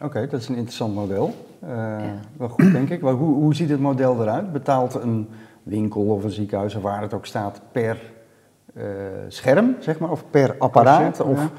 [0.02, 1.34] Oké, dat is een interessant model.
[1.64, 1.96] Uh,
[2.36, 3.00] Wel goed, denk ik.
[3.00, 4.52] Maar hoe, hoe ziet het model eruit?
[4.52, 5.28] Betaalt een
[5.62, 7.96] winkel of een ziekenhuis, of waar het ook staat, per
[8.74, 8.84] uh,
[9.28, 11.20] scherm, zeg maar, of per apparaat?
[11.20, 11.50] Of ja.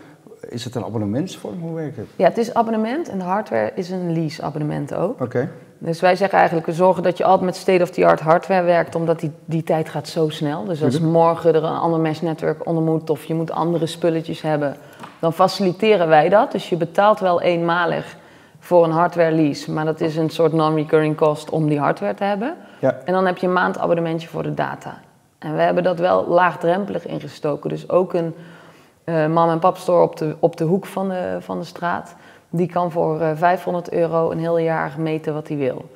[0.49, 1.61] Is het een abonnementsvorm?
[1.61, 2.05] Hoe werkt het?
[2.15, 5.11] Ja, het is abonnement en de hardware is een lease-abonnement ook.
[5.11, 5.23] Oké.
[5.23, 5.49] Okay.
[5.77, 9.31] Dus wij zeggen eigenlijk, we zorgen dat je altijd met state-of-the-art hardware werkt, omdat die,
[9.45, 10.63] die tijd gaat zo snel.
[10.63, 14.75] Dus als morgen er een ander mesh-netwerk onder moet of je moet andere spulletjes hebben,
[15.19, 16.51] dan faciliteren wij dat.
[16.51, 18.15] Dus je betaalt wel eenmalig
[18.59, 22.23] voor een hardware lease, maar dat is een soort non-recurring cost om die hardware te
[22.23, 22.55] hebben.
[22.79, 22.97] Ja.
[23.05, 24.99] En dan heb je een maandabonnementje voor de data.
[25.39, 27.69] En we hebben dat wel laagdrempelig ingestoken.
[27.69, 28.35] Dus ook een
[29.09, 32.15] uh, mam en pap store op de, op de hoek van de, van de straat,
[32.49, 35.89] die kan voor uh, 500 euro een heel jaar meten wat hij wil.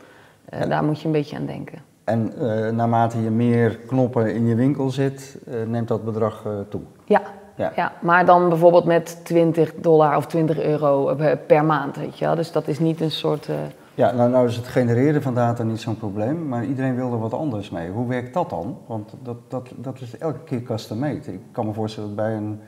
[0.54, 0.66] Uh, ja.
[0.66, 1.80] Daar moet je een beetje aan denken.
[2.04, 2.34] En
[2.76, 6.82] naarmate je meer knoppen in je winkel zit, neemt dat bedrag toe?
[7.06, 7.22] Ja.
[7.56, 7.72] Ja.
[7.76, 11.16] ja, maar dan bijvoorbeeld met 20 dollar of 20 euro
[11.48, 12.36] per maand, weet je wel.
[12.36, 13.50] Dus dat is niet een soort...
[13.94, 17.20] Ja, nou, nou is het genereren van data niet zo'n probleem, maar iedereen wil er
[17.20, 17.90] wat anders mee.
[17.90, 18.78] Hoe werkt dat dan?
[18.86, 21.34] Want dat, dat, dat is elke keer custom made.
[21.34, 22.60] Ik kan me voorstellen dat bij een,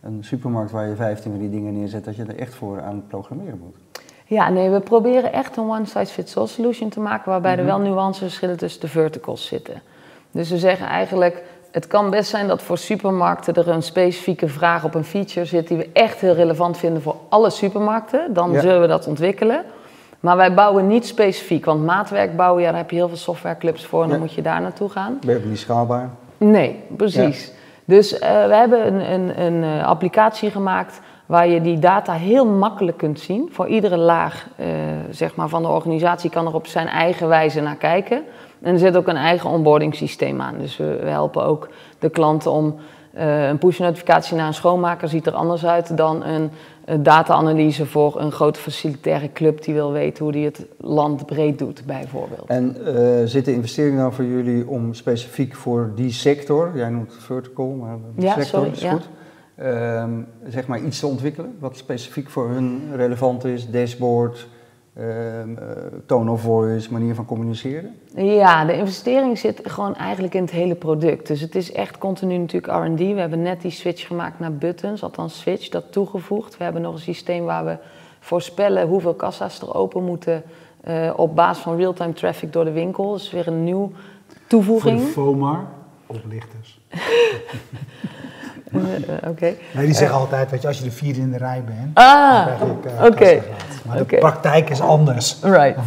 [0.00, 2.94] een supermarkt waar je 15 van die dingen neerzet, dat je er echt voor aan
[2.94, 4.02] het programmeren moet.
[4.26, 7.68] Ja, nee, we proberen echt een one-size-fits-all solution te maken, waarbij mm -hmm.
[7.68, 9.82] er wel nuanceverschillen tussen de verticals zitten.
[10.30, 14.84] Dus we zeggen eigenlijk, het kan best zijn dat voor supermarkten er een specifieke vraag
[14.84, 18.32] op een feature zit die we echt heel relevant vinden voor alle supermarkten.
[18.32, 18.60] Dan ja.
[18.60, 19.64] zullen we dat ontwikkelen.
[20.20, 23.86] Maar wij bouwen niet specifiek, want maatwerk bouwen, ja, daar heb je heel veel softwareclubs
[23.86, 24.24] voor en dan ja.
[24.24, 25.18] moet je daar naartoe gaan.
[25.20, 26.10] Ben je ook niet schaalbaar?
[26.36, 27.46] Nee, precies.
[27.46, 27.52] Ja.
[27.88, 32.46] Dus uh, we hebben een, een, een uh, applicatie gemaakt waar je die data heel
[32.46, 33.48] makkelijk kunt zien.
[33.52, 34.66] Voor iedere laag uh,
[35.10, 38.22] zeg maar, van de organisatie kan er op zijn eigen wijze naar kijken.
[38.62, 40.58] En er zit ook een eigen onboarding systeem aan.
[40.58, 42.76] Dus we helpen ook de klanten om
[43.16, 46.50] uh, een push-notificatie naar een schoonmaker ziet er anders uit dan een,
[47.02, 51.82] data-analyse voor een grote facilitaire club die wil weten hoe die het land breed doet,
[51.86, 52.48] bijvoorbeeld.
[52.48, 52.94] En uh,
[53.24, 57.68] zit de investering nou voor jullie om specifiek voor die sector, jij noemt het vertical,
[57.68, 58.90] maar de ja, sector sorry, is ja.
[58.92, 59.08] goed,
[59.54, 60.10] ehm,
[60.48, 64.48] zeg maar iets te ontwikkelen wat specifiek voor hun relevant is, dashboard,
[64.98, 65.66] ehm, eh,
[66.06, 67.96] tone of voice, manier van communiceren?
[68.14, 71.26] Ja, de investering zit gewoon eigenlijk in het hele product.
[71.26, 72.98] Dus het is echt continu natuurlijk R&D.
[72.98, 76.56] We hebben net die switch gemaakt naar buttons, althans switch, dat toegevoegd.
[76.56, 77.76] We hebben nog een systeem waar we
[78.20, 80.42] voorspellen hoeveel kassa's er open moeten
[80.80, 83.10] eh, op basis van real-time traffic door de winkel.
[83.10, 83.92] Dat is weer een nieuw
[84.46, 85.00] toevoeging.
[85.00, 85.66] Voor de FOMAR,
[86.06, 86.80] oplichters.
[88.72, 89.54] Eh, eh, Oké.
[89.74, 92.46] Nee, die zeggen altijd, weet je, als je de vierde in de rij bent, Ah,
[92.58, 92.80] dan
[93.14, 93.50] krijg ik eh.
[93.86, 95.38] Maar de praktijk is anders.
[95.42, 95.78] Right.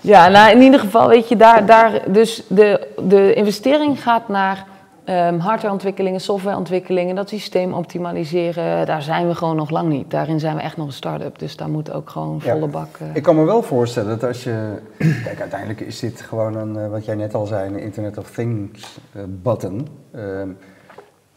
[0.00, 4.64] Ja, nou in ieder geval, weet je, daar, daar dus de, de investering gaat naar
[5.04, 8.86] ehm, hardwareontwikkelingen, softwareontwikkelingen, dat systeem optimaliseren.
[8.86, 10.10] Daar zijn we gewoon nog lang niet.
[10.10, 12.52] Daarin zijn we echt nog een start-up, dus daar moet ook gewoon Ja.
[12.52, 12.96] volle bak.
[12.98, 14.72] eh, Ik kan me wel voorstellen dat als je.
[15.24, 18.30] Kijk, uiteindelijk is dit gewoon een, eh, wat jij net al zei, een Internet of
[18.30, 19.88] Things eh, button.
[20.14, 20.48] Ehm,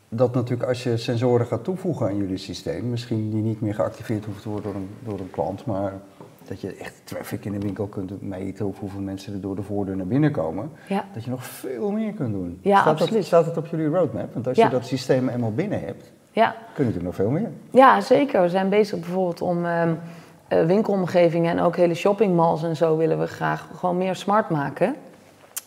[0.10, 4.26] dat natuurlijk als je sensoren gaat toevoegen aan jullie systeem, misschien die niet meer geactiveerd
[4.26, 5.94] hoeft te worden door een, door een klant, maar
[6.48, 9.62] dat je echt traffic in de winkel kunt meten of hoeveel mensen er door de
[9.62, 11.06] voordeur naar binnen komen, ja.
[11.13, 12.60] dat je nog veel meer kunt doen.
[12.62, 13.13] Ja, staat absoluut.
[13.13, 14.34] Dat, staat het op jullie roadmap?
[14.34, 14.65] Want als Ja.
[14.65, 16.50] je dat systeem eenmaal binnen hebt, Ja.
[16.50, 17.50] kun je natuurlijk nog veel meer.
[17.70, 18.41] ja, zeker.
[18.41, 19.94] We zijn bezig bijvoorbeeld om ehm,
[20.48, 24.88] eh, winkelomgevingen en ook hele shoppingmalls en zo willen we graag gewoon meer smart maken.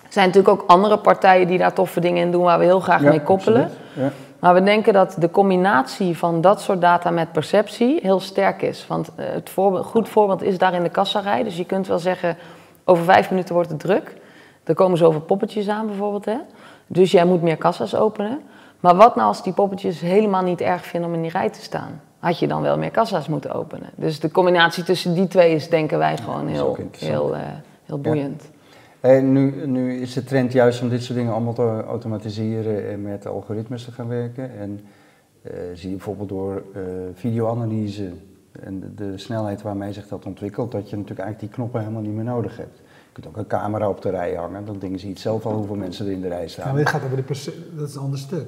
[0.07, 2.81] Er zijn natuurlijk ook andere partijen die daar toffe dingen in doen waar we heel
[2.81, 3.63] graag Ja, mee koppelen.
[3.63, 3.79] absoluut.
[3.95, 4.11] Ja.
[4.39, 8.87] Maar we denken dat de combinatie van dat soort data met perceptie heel sterk is.
[8.87, 11.43] Want eh, het voorbeeld, goed voorbeeld is daar in de kassarij.
[11.43, 12.37] Dus je kunt wel zeggen,
[12.85, 14.17] over vijf minuten wordt het druk.
[14.65, 16.25] Er komen zoveel poppetjes aan bijvoorbeeld.
[16.25, 16.37] Hè?
[16.87, 18.41] Dus jij moet meer kassa's openen.
[18.81, 21.63] Maar wat nou als die poppetjes helemaal niet erg vinden om in die rij te
[21.63, 22.01] staan?
[22.19, 23.91] Had je dan wel meer kassa's moeten openen?
[23.95, 27.41] Dus de combinatie tussen die twee is denken wij gewoon heel, heel, eh,
[27.85, 28.51] heel boeiend.
[29.01, 33.03] En nu, nu is de trend juist om dit soort dingen allemaal te automatiseren en
[33.03, 34.59] met algoritmes te gaan werken.
[34.59, 34.81] En
[35.43, 36.83] eh, zie je bijvoorbeeld door eh,
[37.15, 38.11] videoanalyse
[38.61, 42.03] en de, de snelheid waarmee zich dat ontwikkelt, dat je natuurlijk eigenlijk die knoppen helemaal
[42.03, 42.77] niet meer nodig hebt.
[42.77, 45.77] Je kunt ook een camera op de rij hangen, dan dingen ziet zelf al hoeveel
[45.77, 46.67] mensen er in de rij Ja, staan.
[46.67, 47.25] maar dit gaat over de
[47.77, 48.47] dat is een ander stuk.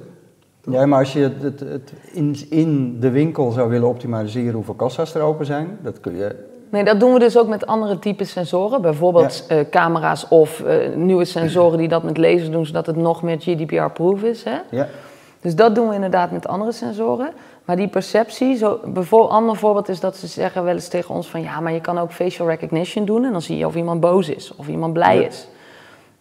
[0.69, 4.73] Ja, maar als je het, het, het in, in de winkel zou willen optimaliseren hoeveel
[4.73, 6.35] kassa's er open zijn, dat kun je
[6.71, 8.81] Nee, dat doen we dus ook met andere typen sensoren.
[8.81, 13.21] Bijvoorbeeld eh, camera's of eh, nieuwe sensoren die dat met lasers doen, zodat het nog
[13.21, 14.43] meer GDPR-proof is.
[14.43, 14.57] Hè?
[14.69, 14.87] Ja,
[15.41, 17.29] Dus dat doen we inderdaad met andere sensoren.
[17.65, 21.27] Maar die perceptie, zo, bijvoorbeeld, ander voorbeeld is dat ze zeggen wel eens tegen ons
[21.27, 23.99] van ja, maar je kan ook facial recognition doen en dan zie je of iemand
[23.99, 25.27] boos is of iemand blij Ja.
[25.27, 25.47] is.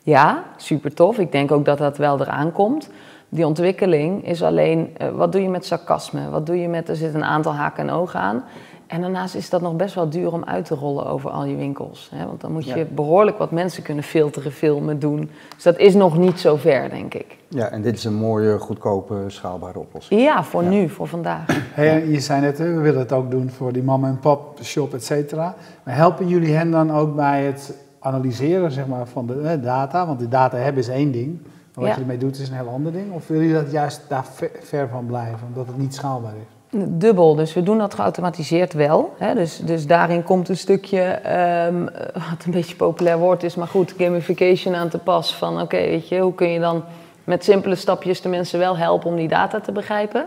[0.02, 1.18] Ja, super tof.
[1.18, 2.90] Ik denk ook dat dat wel eraan komt.
[3.28, 6.30] Die ontwikkeling is alleen, eh, wat doe je met sarcasme?
[6.30, 8.44] Wat doe je met, er zit een aantal haken en ogen aan.
[8.90, 11.56] En daarnaast is dat nog best wel duur om uit te rollen over al je
[11.56, 12.10] winkels.
[12.14, 12.26] Hè?
[12.26, 12.84] Want dan moet je Ja.
[12.90, 15.30] behoorlijk wat mensen kunnen filteren, filmen, doen.
[15.54, 17.36] Dus dat is nog niet zo ver, denk ik.
[17.48, 20.20] ja, en dit is een mooie, goedkope, schaalbare oplossing.
[20.20, 20.68] Ja, voor Ja.
[20.68, 21.44] nu, voor vandaag.
[21.74, 24.58] Hey, je zei net, hè, we willen het ook doen voor die mama en pop
[24.62, 25.54] shop, et cetera.
[25.82, 30.06] Maar helpen jullie hen dan ook bij het analyseren zeg maar, van de data?
[30.06, 31.38] Want die data hebben is één ding.
[31.42, 31.94] Maar wat Ja.
[31.94, 33.12] je ermee doet is een heel ander ding.
[33.12, 34.24] Of willen jullie dat juist daar
[34.60, 36.58] ver van blijven, omdat het niet schaalbaar is?
[36.72, 39.14] Dubbel, dus we doen dat geautomatiseerd wel.
[39.18, 39.34] Hè?
[39.34, 43.94] Dus, dus daarin komt een stukje, ehm, wat een beetje populair woord is, maar goed,
[43.98, 45.34] gamification aan te pas.
[45.34, 46.84] Van oké, weet je, hoe kun je dan
[47.24, 50.26] met simpele stapjes de mensen wel helpen om die data te begrijpen?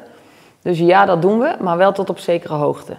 [0.61, 2.93] Dus ja, dat doen we, maar wel tot op zekere hoogte.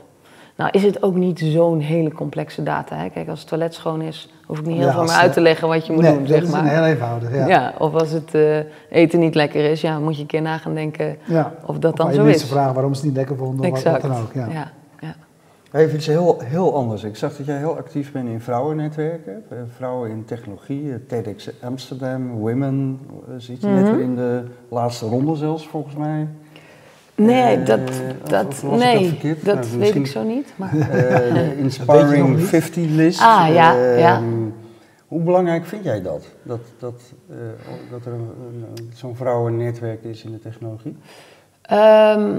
[0.56, 2.96] Nou is het ook niet zo'n hele complexe data.
[2.96, 3.08] Hè?
[3.08, 5.40] Kijk, als het toilet schoon is, hoef ik niet heel Ja, veel meer uit te
[5.40, 6.60] leggen wat je moet nee, doen, dat zeg is maar.
[6.60, 7.34] een heel eenvoudig.
[7.34, 7.46] Ja.
[7.46, 8.58] Ja, of als het eh,
[8.90, 11.54] eten niet lekker is, ja, moet je een keer na gaan denken Ja.
[11.66, 12.52] of dat dan Of zo mensen is.
[12.52, 14.32] vragen waarom ze het niet lekker vonden of wat, dan ook.
[14.34, 14.46] Ja.
[14.50, 15.14] ja, ja.
[15.72, 17.04] Even iets heel, heel anders.
[17.04, 19.42] Ik zag dat jij heel actief bent in vrouwennetwerken.
[19.50, 23.00] Eh, Vrouwen in technologie, eh, TEDx Amsterdam, Women,
[23.36, 23.94] zit je net Mhm.
[23.94, 26.28] weer in de laatste ronde zelfs volgens mij.
[27.14, 27.80] Nee, Eh, dat,
[28.24, 29.44] dat, of dat nee, verkeerd?
[29.44, 30.52] dat Nou, weet ik zo niet.
[30.56, 32.46] Maar, Eh, Dat Inspiring niet.
[32.48, 33.20] 50 list.
[33.20, 34.20] Ah, ja, Eh, ja.
[35.08, 36.26] Hoe belangrijk vind jij dat?
[36.42, 37.00] Dat, dat,
[37.30, 37.36] eh,
[37.90, 38.12] dat er
[38.94, 40.96] zo'n vrouwennetwerk is in de technologie?
[41.62, 42.30] Ehm,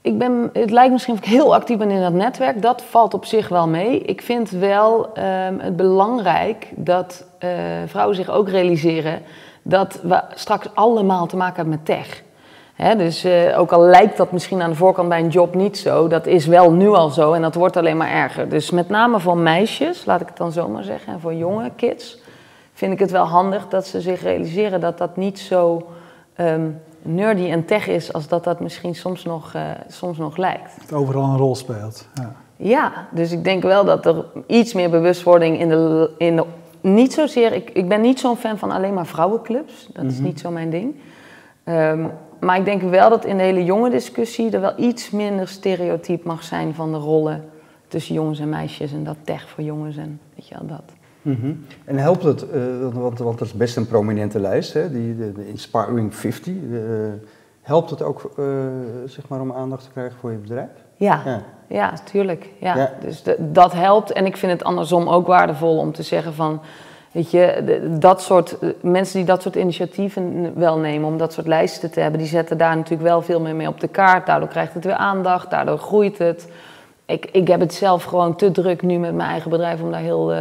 [0.00, 2.62] ik ben, het lijkt misschien of ik heel actief ben in dat netwerk.
[2.62, 4.00] Dat valt op zich wel mee.
[4.00, 7.50] Ik vind wel ehm, het belangrijk dat eh,
[7.86, 9.20] vrouwen zich ook realiseren
[9.62, 12.22] dat we straks allemaal te maken hebben met tech.
[12.76, 16.08] Dus eh, ook al lijkt dat misschien aan de voorkant bij een job niet zo,
[16.08, 18.48] dat is wel nu al zo en dat wordt alleen maar erger.
[18.48, 21.70] Dus met name voor meisjes, laat ik het dan zo maar zeggen, en voor jonge
[21.76, 22.18] kids,
[22.72, 25.86] vind ik het wel handig dat ze zich realiseren dat dat niet zo
[26.34, 26.68] ehm,
[27.02, 30.74] nerdy en tech is als dat dat misschien soms nog, eh, soms nog lijkt.
[30.80, 32.08] Het overal een rol speelt.
[32.14, 32.32] Ja.
[32.56, 36.10] Ja, dus ik denk wel dat er iets meer bewustwording in de.
[36.18, 36.44] In de
[36.80, 39.88] niet zozeer, ik, ik ben niet zo'n fan van alleen maar vrouwenclubs.
[39.92, 40.22] Dat is Mhm.
[40.24, 40.94] niet zo mijn ding.
[41.64, 42.04] Ehm,
[42.42, 46.24] maar ik denk wel dat in de hele jonge discussie er wel iets minder stereotyp
[46.24, 47.44] mag zijn van de rollen
[47.88, 50.92] tussen jongens en meisjes en dat tech voor jongens en weet je wel dat.
[51.22, 51.52] Mhm.
[51.84, 55.32] En helpt het, uh, want, want dat is best een prominente lijst, hè, die, de,
[55.32, 56.54] de Inspiring 50.
[56.54, 56.80] Uh,
[57.60, 58.46] helpt het ook uh,
[59.06, 60.70] zeg maar om aandacht te krijgen voor je bedrijf?
[60.96, 62.48] Ja, ja, ja tuurlijk.
[62.58, 62.76] Ja.
[62.76, 62.92] ja.
[63.00, 66.60] Dus de, dat helpt en ik vind het andersom ook waardevol om te zeggen van...
[67.12, 71.90] Weet je, dat soort, mensen die dat soort initiatieven wel nemen om dat soort lijsten
[71.90, 74.26] te hebben, die zetten daar natuurlijk wel veel meer mee op de kaart.
[74.26, 76.48] Daardoor krijgt het weer aandacht, daardoor groeit het.
[77.06, 80.00] Ik, ik heb het zelf gewoon te druk nu met mijn eigen bedrijf om daar
[80.00, 80.38] heel, uh,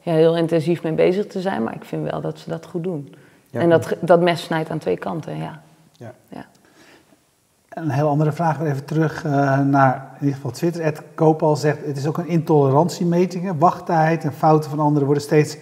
[0.00, 1.62] ja, heel intensief mee bezig te zijn.
[1.62, 3.14] Maar ik vind wel dat ze dat goed doen.
[3.50, 3.60] Ja.
[3.60, 5.60] En dat, dat mes snijdt aan twee kanten, ja.
[5.92, 6.12] ja.
[6.28, 6.44] ja.
[7.68, 10.82] Een heel andere vraag, weer even terug uh, naar in ieder geval Twitter.
[10.82, 13.52] Ed Koopal zegt, het is ook een intolerantiemeting.
[13.58, 15.56] Wachttijd en fouten van anderen worden steeds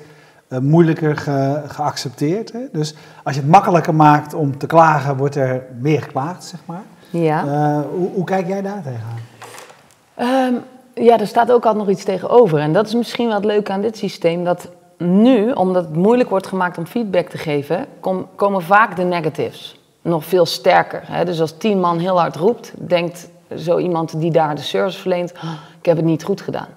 [0.59, 2.53] moeilijker ge, geaccepteerd.
[2.53, 2.61] Hè?
[2.73, 6.83] Dus als je het makkelijker maakt om te klagen, wordt er meer geklaagd, zeg maar.
[7.11, 7.45] Ja.
[7.45, 10.55] Uh, hoe, hoe, kijk jij daar tegenaan?
[10.55, 10.63] Um,
[10.95, 12.59] ja, er staat ook altijd nog iets tegenover.
[12.59, 14.45] En dat is misschien wel het leuke aan dit systeem.
[14.45, 19.05] Dat nu, omdat het moeilijk wordt gemaakt om feedback te geven, kom, komen vaak de
[19.05, 21.03] negatives nog veel sterker.
[21.05, 21.25] Hè?
[21.25, 25.33] Dus als tien man heel hard roept, denkt zo iemand die daar de service verleent,
[25.33, 26.69] oh, ik heb het niet goed gedaan.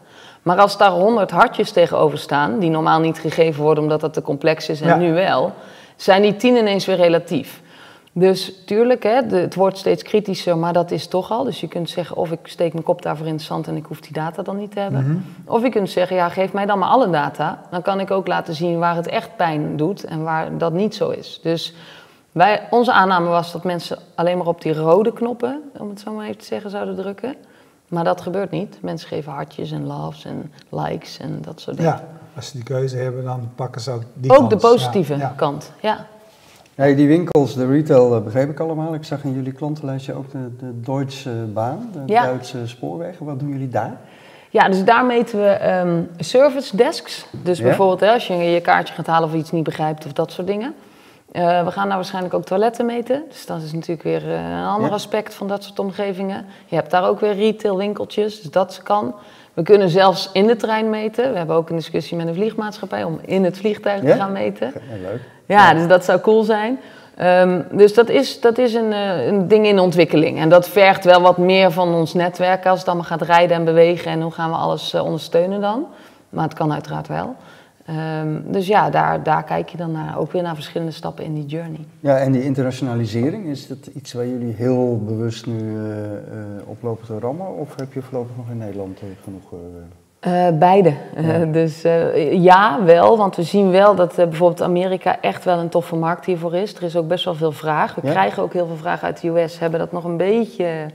[0.44, 4.22] Maar als daar honderd hartjes tegenover staan, die normaal niet gegeven worden omdat dat te
[4.22, 4.96] complex is en ja.
[4.96, 5.54] nu wel,
[5.96, 7.62] zijn die tien ineens weer relatief.
[8.16, 11.44] Dus tuurlijk, hè, het wordt steeds kritischer, maar dat is toch al.
[11.44, 13.86] Dus je kunt zeggen, of ik steek mijn kop daarvoor in het zand en ik
[13.86, 15.02] hoef die data dan niet te hebben.
[15.02, 15.26] Mm -hmm.
[15.46, 17.62] Of je kunt zeggen, ja, geef mij dan maar alle data.
[17.72, 20.96] Dan kan ik ook laten zien waar het echt pijn doet en waar dat niet
[20.96, 21.40] zo is.
[21.44, 21.74] Dus
[22.32, 26.12] wij, onze aanname was dat mensen alleen maar op die rode knoppen, om het zo
[26.12, 27.36] maar even te zeggen, zouden drukken.
[27.88, 28.78] Maar dat gebeurt niet.
[28.82, 31.92] Mensen geven hartjes en loves en likes en dat soort dingen.
[31.92, 34.50] Ja, als ze die keuze hebben, dan pakken ze ook die Ook kans.
[34.50, 36.06] de positieve ja, kant, ja.
[36.76, 38.94] Ja, die winkels, de retail, begreep ik allemaal.
[38.94, 42.24] Ik zag in jullie klantenlijstje ook de, de Deutsche Baan, de ja.
[42.24, 43.26] Duitse spoorwegen.
[43.26, 43.98] Wat doen jullie daar?
[44.50, 47.26] Ja, dus daar meten we um, service desks.
[47.32, 47.64] Dus ja?
[47.64, 50.48] bijvoorbeeld hè, als je je kaartje gaat halen of iets niet begrijpt of dat soort
[50.48, 50.74] dingen.
[51.34, 53.24] Uh, we gaan daar waarschijnlijk ook toiletten meten.
[53.30, 54.94] Dus dat is natuurlijk weer uh, een ander ja.
[54.94, 56.46] aspect van dat soort omgevingen.
[56.66, 59.16] Je hebt daar ook weer retail winkeltjes, dus dat kan.
[59.54, 61.32] We kunnen zelfs in de trein meten.
[61.32, 64.12] We hebben ook een discussie met een vliegmaatschappij om in het vliegtuig ja?
[64.12, 64.74] te gaan meten.
[64.74, 65.22] Ja, leuk.
[65.46, 66.80] Ja, dus dat zou cool zijn.
[67.22, 70.40] Um, dus dat is, dat is een, uh, een, ding in ontwikkeling.
[70.40, 73.66] En dat vergt wel wat meer van ons netwerk als het allemaal gaat rijden en
[73.66, 74.12] bewegen.
[74.12, 75.88] En hoe gaan we alles ondersteunen dan?
[76.30, 77.36] Maar het kan uiteraard wel.
[77.90, 81.34] Um, dus ja, daar, daar kijk je dan naar, ook weer naar verschillende stappen in
[81.34, 81.80] die journey.
[82.00, 85.84] Ja, en die internationalisering, is dat iets waar jullie heel bewust nu uh,
[86.66, 87.58] oplopen te rammen?
[87.58, 89.52] Of heb je voorlopig nog in Nederland genoeg...
[90.28, 90.94] Uh, beide.
[91.18, 91.46] Ja.
[91.46, 91.82] Dus
[92.32, 93.18] ja, wel.
[93.18, 96.76] Want we zien wel dat bijvoorbeeld Amerika echt wel een toffe markt hiervoor is.
[96.76, 97.96] Er is ook best wel veel vraag.
[97.96, 98.12] We ja?
[98.12, 99.60] krijgen ook heel veel vragen uit de US.
[99.60, 100.86] Hebben dat nog een beetje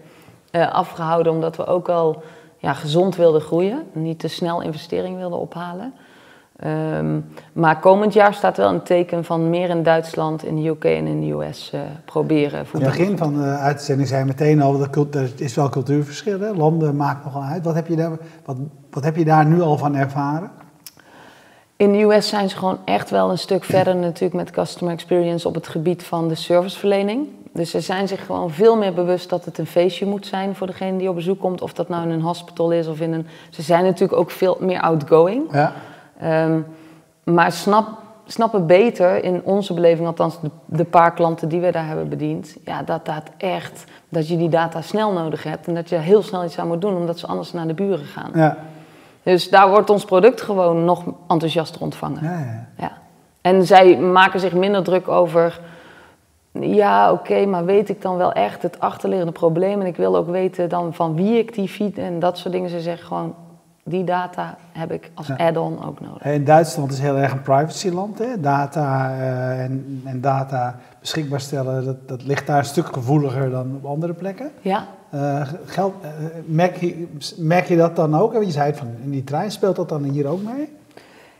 [0.52, 2.22] afgehouden, omdat we ook al
[2.58, 3.82] ja, gezond wilden groeien.
[3.92, 5.94] Niet te snel investering wilden ophalen.
[6.64, 10.84] Um, maar komend jaar staat wel een teken van meer in Duitsland, in de UK
[10.84, 11.72] en in de US
[12.04, 12.58] proberen.
[12.58, 16.40] Aan het begin van de uitzending zei je meteen al, dat er is wel cultuurverschil.
[16.40, 16.52] Hè?
[16.52, 17.64] Landen maken nogal uit.
[17.64, 18.10] Wat heb je daar...
[18.44, 18.56] Wat,
[18.90, 20.50] wat heb je daar nu al van ervaren?
[21.76, 25.48] In de US zijn ze gewoon echt wel een stuk verder natuurlijk met customer experience
[25.48, 27.26] op het gebied van de serviceverlening.
[27.52, 30.66] Dus ze zijn zich gewoon veel meer bewust dat het een feestje moet zijn voor
[30.66, 31.62] degene die op bezoek komt.
[31.62, 33.26] Of dat nou in een hospital is of in een...
[33.50, 35.42] Ze zijn natuurlijk ook veel meer outgoing.
[35.52, 35.72] Ja.
[36.24, 36.66] Um,
[37.24, 37.88] maar snap,
[38.26, 42.56] snappen beter in onze beleving, althans de, de paar klanten die we daar hebben bediend,
[42.64, 46.22] ja, dat dat echt, dat je die data snel nodig hebt en dat je heel
[46.22, 48.30] snel iets aan moet doen, omdat ze anders naar de buren gaan.
[48.34, 48.56] Ja.
[49.22, 52.24] Dus daar wordt ons product gewoon nog enthousiaster ontvangen.
[52.24, 52.66] Ja, ja.
[52.76, 52.92] ja.
[53.40, 55.60] En zij maken zich minder druk over,
[56.52, 60.16] ja oké, okay, maar weet ik dan wel echt het achterliggende probleem en ik wil
[60.16, 62.70] ook weten dan van wie ik die feed en dat soort dingen.
[62.70, 63.34] Ze zeggen gewoon,
[63.88, 65.36] die data heb ik als ja.
[65.36, 66.24] add-on ook nodig.
[66.24, 68.18] In Duitsland is heel erg een privacyland.
[68.18, 68.40] Hè?
[68.40, 73.74] Data uh, en, en, data beschikbaar stellen, dat, dat, ligt daar een stuk gevoeliger dan
[73.76, 74.50] op andere plekken.
[74.60, 74.86] Ja.
[75.14, 76.08] Uh, geld, uh,
[76.46, 78.44] merk, je, merk je dat dan ook?
[78.44, 80.76] Je zei het van in die trein, speelt dat dan hier ook mee?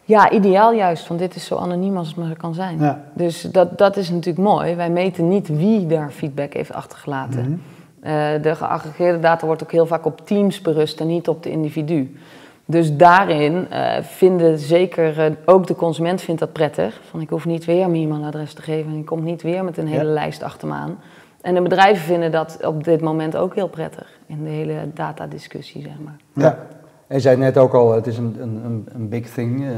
[0.05, 2.79] Ja, ideaal juist, want dit is zo anoniem als het maar kan zijn.
[2.79, 3.01] Ja.
[3.13, 4.75] Dus dat, dat is natuurlijk mooi.
[4.75, 7.41] Wij meten niet wie daar feedback heeft achtergelaten.
[7.41, 7.61] Mm -hmm.
[8.03, 11.51] Uh, de geaggregeerde data wordt ook heel vaak op teams berust en niet op de
[11.51, 12.17] individu.
[12.65, 17.01] Dus daarin uh, vinden zeker, uh, ook de consument vindt dat prettig.
[17.11, 19.79] Van ik hoef niet weer mijn e-mailadres te geven en ik kom niet weer met
[19.79, 20.13] een hele ja.
[20.13, 20.99] lijst achter me aan.
[21.41, 25.83] En de bedrijven vinden dat op dit moment ook heel prettig in de hele datadiscussie,
[25.83, 26.17] zeg maar.
[26.33, 26.59] Ja.
[27.07, 29.61] En je zei net ook al, het is een, een, een big thing.
[29.61, 29.71] Uh,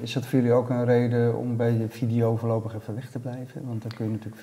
[0.00, 3.18] is dat voor jullie ook een reden om bij de video voorlopig even weg te
[3.18, 3.62] blijven?
[3.66, 4.42] Want dan kun je natuurlijk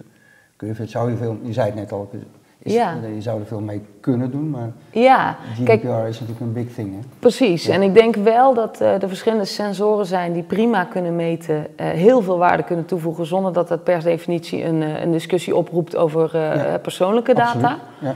[0.56, 2.10] kun je, zou je, veel, je zei het net al,
[2.60, 2.96] is, Ja.
[3.16, 6.74] je zou er veel mee kunnen doen, maar Ja, GDPR kijk, is natuurlijk een big
[6.74, 6.94] thing.
[6.94, 7.00] Hè?
[7.20, 7.74] Precies, Ja.
[7.74, 11.88] en ik denk wel dat eh, er verschillende sensoren zijn die prima kunnen meten, eh,
[11.90, 15.96] heel veel waarde kunnen toevoegen zonder dat dat per definitie een, eh, een discussie oproept
[15.96, 16.78] over eh, Ja.
[16.78, 17.52] persoonlijke data.
[17.52, 18.16] Absoluut, Ja.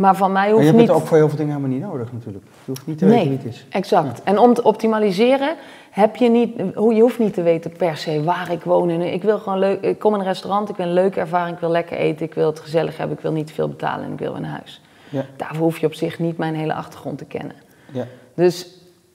[0.00, 0.88] Maar van mij hoeft je hebt niet.
[0.88, 2.44] het ook voor heel veel dingen helemaal niet nodig natuurlijk.
[2.44, 3.28] Je hoeft niet te weten Nee.
[3.28, 3.66] wie het is.
[3.70, 4.22] Exact.
[4.22, 5.54] En om te optimaliseren
[5.90, 8.90] heb je niet, hoe- je hoeft niet te weten per se waar ik woon.
[8.90, 11.54] En ik wil gewoon leuk, ik kom in een restaurant, ik wil een leuke ervaring,
[11.54, 14.12] ik wil lekker eten, ik wil het gezellig hebben, ik wil niet veel betalen en
[14.12, 14.80] ik wil een huis.
[15.08, 15.24] Ja.
[15.36, 17.56] Daarvoor hoef je op zich niet mijn hele achtergrond te kennen.
[17.92, 18.06] Ja.
[18.34, 18.68] Dus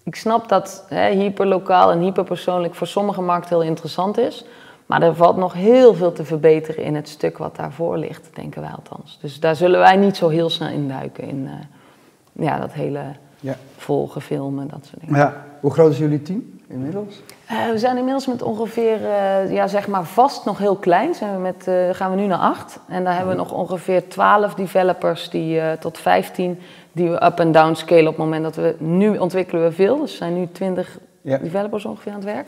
[0.03, 4.45] ik snap dat hè, hyperlokaal en hyperpersoonlijk voor sommige markten heel interessant is.
[4.85, 8.61] Maar er valt nog heel veel te verbeteren in het stuk wat daarvoor ligt, denken
[8.61, 9.17] wij althans.
[9.21, 13.01] Dus daar zullen wij niet zo heel snel induiken in eh, ja, dat hele
[13.39, 13.55] Ja.
[13.77, 15.15] volgen, filmen, dat soort dingen.
[15.19, 17.21] Ja, Hoe groot is jullie team inmiddels?
[17.45, 21.33] Eh, we zijn inmiddels met ongeveer, eh, ja zeg maar vast nog heel klein, zijn
[21.35, 22.79] we met, gaan we nu naar acht.
[22.87, 26.59] En daar hebben we nog ongeveer 12 developers die, tot 15
[26.91, 29.99] die we up en down scalen op het moment dat we, nu ontwikkelen we veel.
[29.99, 31.37] Dus er zijn nu 20 Ja.
[31.37, 32.47] developers ongeveer aan het werk.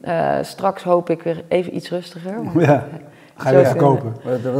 [0.00, 2.34] Eh, straks hoop ik weer even iets rustiger.
[2.44, 2.84] want- ja.
[3.36, 4.14] Ga je weer verkopen.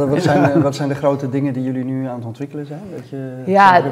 [0.09, 2.81] Wat, zijn, de- wat zijn de grote dingen die jullie nu aan het ontwikkelen zijn?
[2.95, 3.83] Dat je Ja, eh,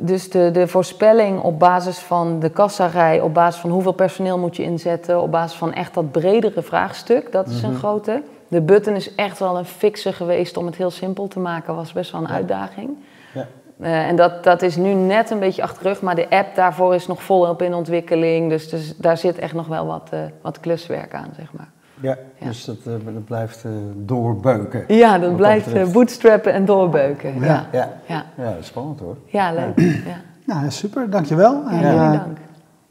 [0.00, 4.56] dus de, de voorspelling op basis van de kassarij, op basis van hoeveel personeel moet
[4.56, 7.78] je inzetten, op basis van echt dat bredere vraagstuk, dat is een Mhm.
[7.78, 8.22] grote.
[8.48, 11.92] De button is echt wel een fixer geweest om het heel simpel te maken, was
[11.92, 12.34] best wel een Ja.
[12.34, 12.90] uitdaging.
[13.34, 13.46] Ja.
[13.80, 16.54] Eh, en dat, dat is nu net een beetje achter de rug, maar de app
[16.54, 18.48] daarvoor is nog volop in ontwikkeling.
[18.50, 21.68] Dus, dus daar zit echt nog wel wat, eh, wat kluswerk aan, zeg maar.
[22.00, 22.46] Ja, Ja.
[22.46, 24.84] dus dat, eh, dat blijft eh, doorbeuken.
[24.88, 27.34] Ja, dat blijft eh, bootstrappen en doorbeuken.
[27.40, 27.44] Ja.
[27.46, 28.24] Ja, Ja, ja.
[28.36, 29.16] ja dat is spannend hoor.
[29.26, 29.80] ja leuk.
[29.80, 30.20] Ja.
[30.46, 31.62] Nou, super, dankjewel.
[31.70, 32.38] Ja, dank.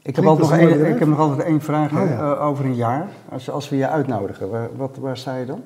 [0.02, 3.06] Ik heb, altijd nog een ik heb nog altijd één vraag Oh, over een jaar.
[3.32, 5.60] Als, als we je uitnodigen, waar, wat, waar sta je dan?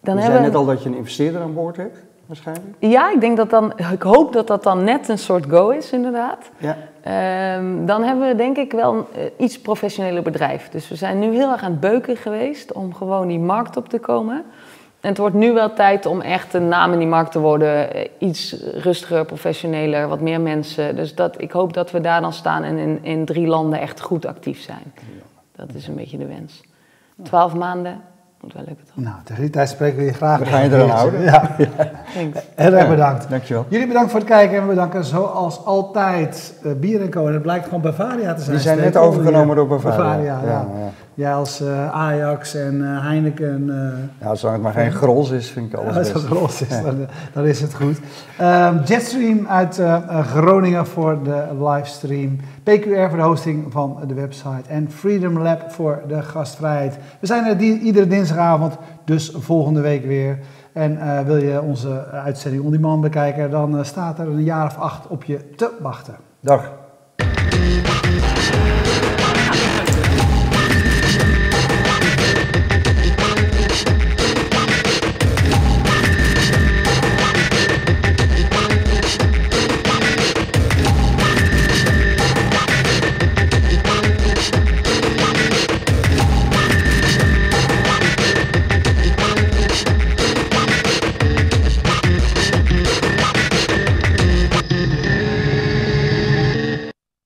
[0.00, 1.98] Dan je hebben zei we- net al dat je een investeerder aan boord hebt,
[2.30, 2.76] waarschijnlijk.
[2.78, 5.92] Ja, ik denk dat dan, ik hoop dat dat dan net een soort go is,
[5.92, 6.50] inderdaad.
[6.58, 6.76] Ja.
[7.02, 10.68] Ehm, dan hebben we denk ik wel een eh, iets professioneler bedrijf.
[10.68, 13.88] Dus we zijn nu heel erg aan het beuken geweest om gewoon die markt op
[13.88, 14.44] te komen.
[15.00, 17.94] En het wordt nu wel tijd om echt een naam in die markt te worden.
[17.94, 20.96] eh, Iets rustiger, professioneler, wat meer mensen.
[20.96, 24.00] Dus dat, ik hoop dat we daar dan staan en in, in drie landen echt
[24.00, 24.92] goed actief zijn.
[25.56, 26.62] Dat is een beetje de wens.
[27.22, 28.00] Twaalf maanden,
[28.40, 29.04] moet wel lukken toch?
[29.04, 30.38] Nou, tegen die tijd spreken we je graag.
[30.38, 30.52] We weer.
[30.52, 31.20] gaan je eraan houden.
[31.22, 31.56] Ja,
[32.14, 32.38] Thanks.
[32.54, 33.28] heel erg Ja, bedankt.
[33.28, 33.66] Dankjewel.
[33.68, 37.26] Jullie bedankt voor het kijken en we bedanken zoals altijd uh, Bier Co.
[37.26, 38.56] En het blijkt gewoon Bavaria te zijn.
[38.56, 39.96] Die zijn net overgenomen door Bavaria.
[39.98, 40.48] Bavaria, ja.
[40.50, 40.66] ja.
[41.20, 43.70] Jij als eh, Ajax en eh, Heineken.
[43.70, 46.14] eh, Ja, zolang het maar geen grols is, vind ik alles als best.
[46.14, 48.00] het los is, dan, dan is het goed.
[48.38, 49.82] Ehm, Jetstream uit
[50.26, 52.36] Groningen voor de livestream.
[52.62, 54.68] PQR voor de hosting van de website.
[54.68, 56.98] En Freedom Lab voor de gastvrijheid.
[57.20, 60.38] We zijn er die, iedere dinsdagavond, dus volgende week weer.
[60.72, 65.06] En wil je onze uitzending on demand bekijken, dan staat er een jaar of acht
[65.06, 66.14] op je te wachten.
[66.40, 66.72] Dag.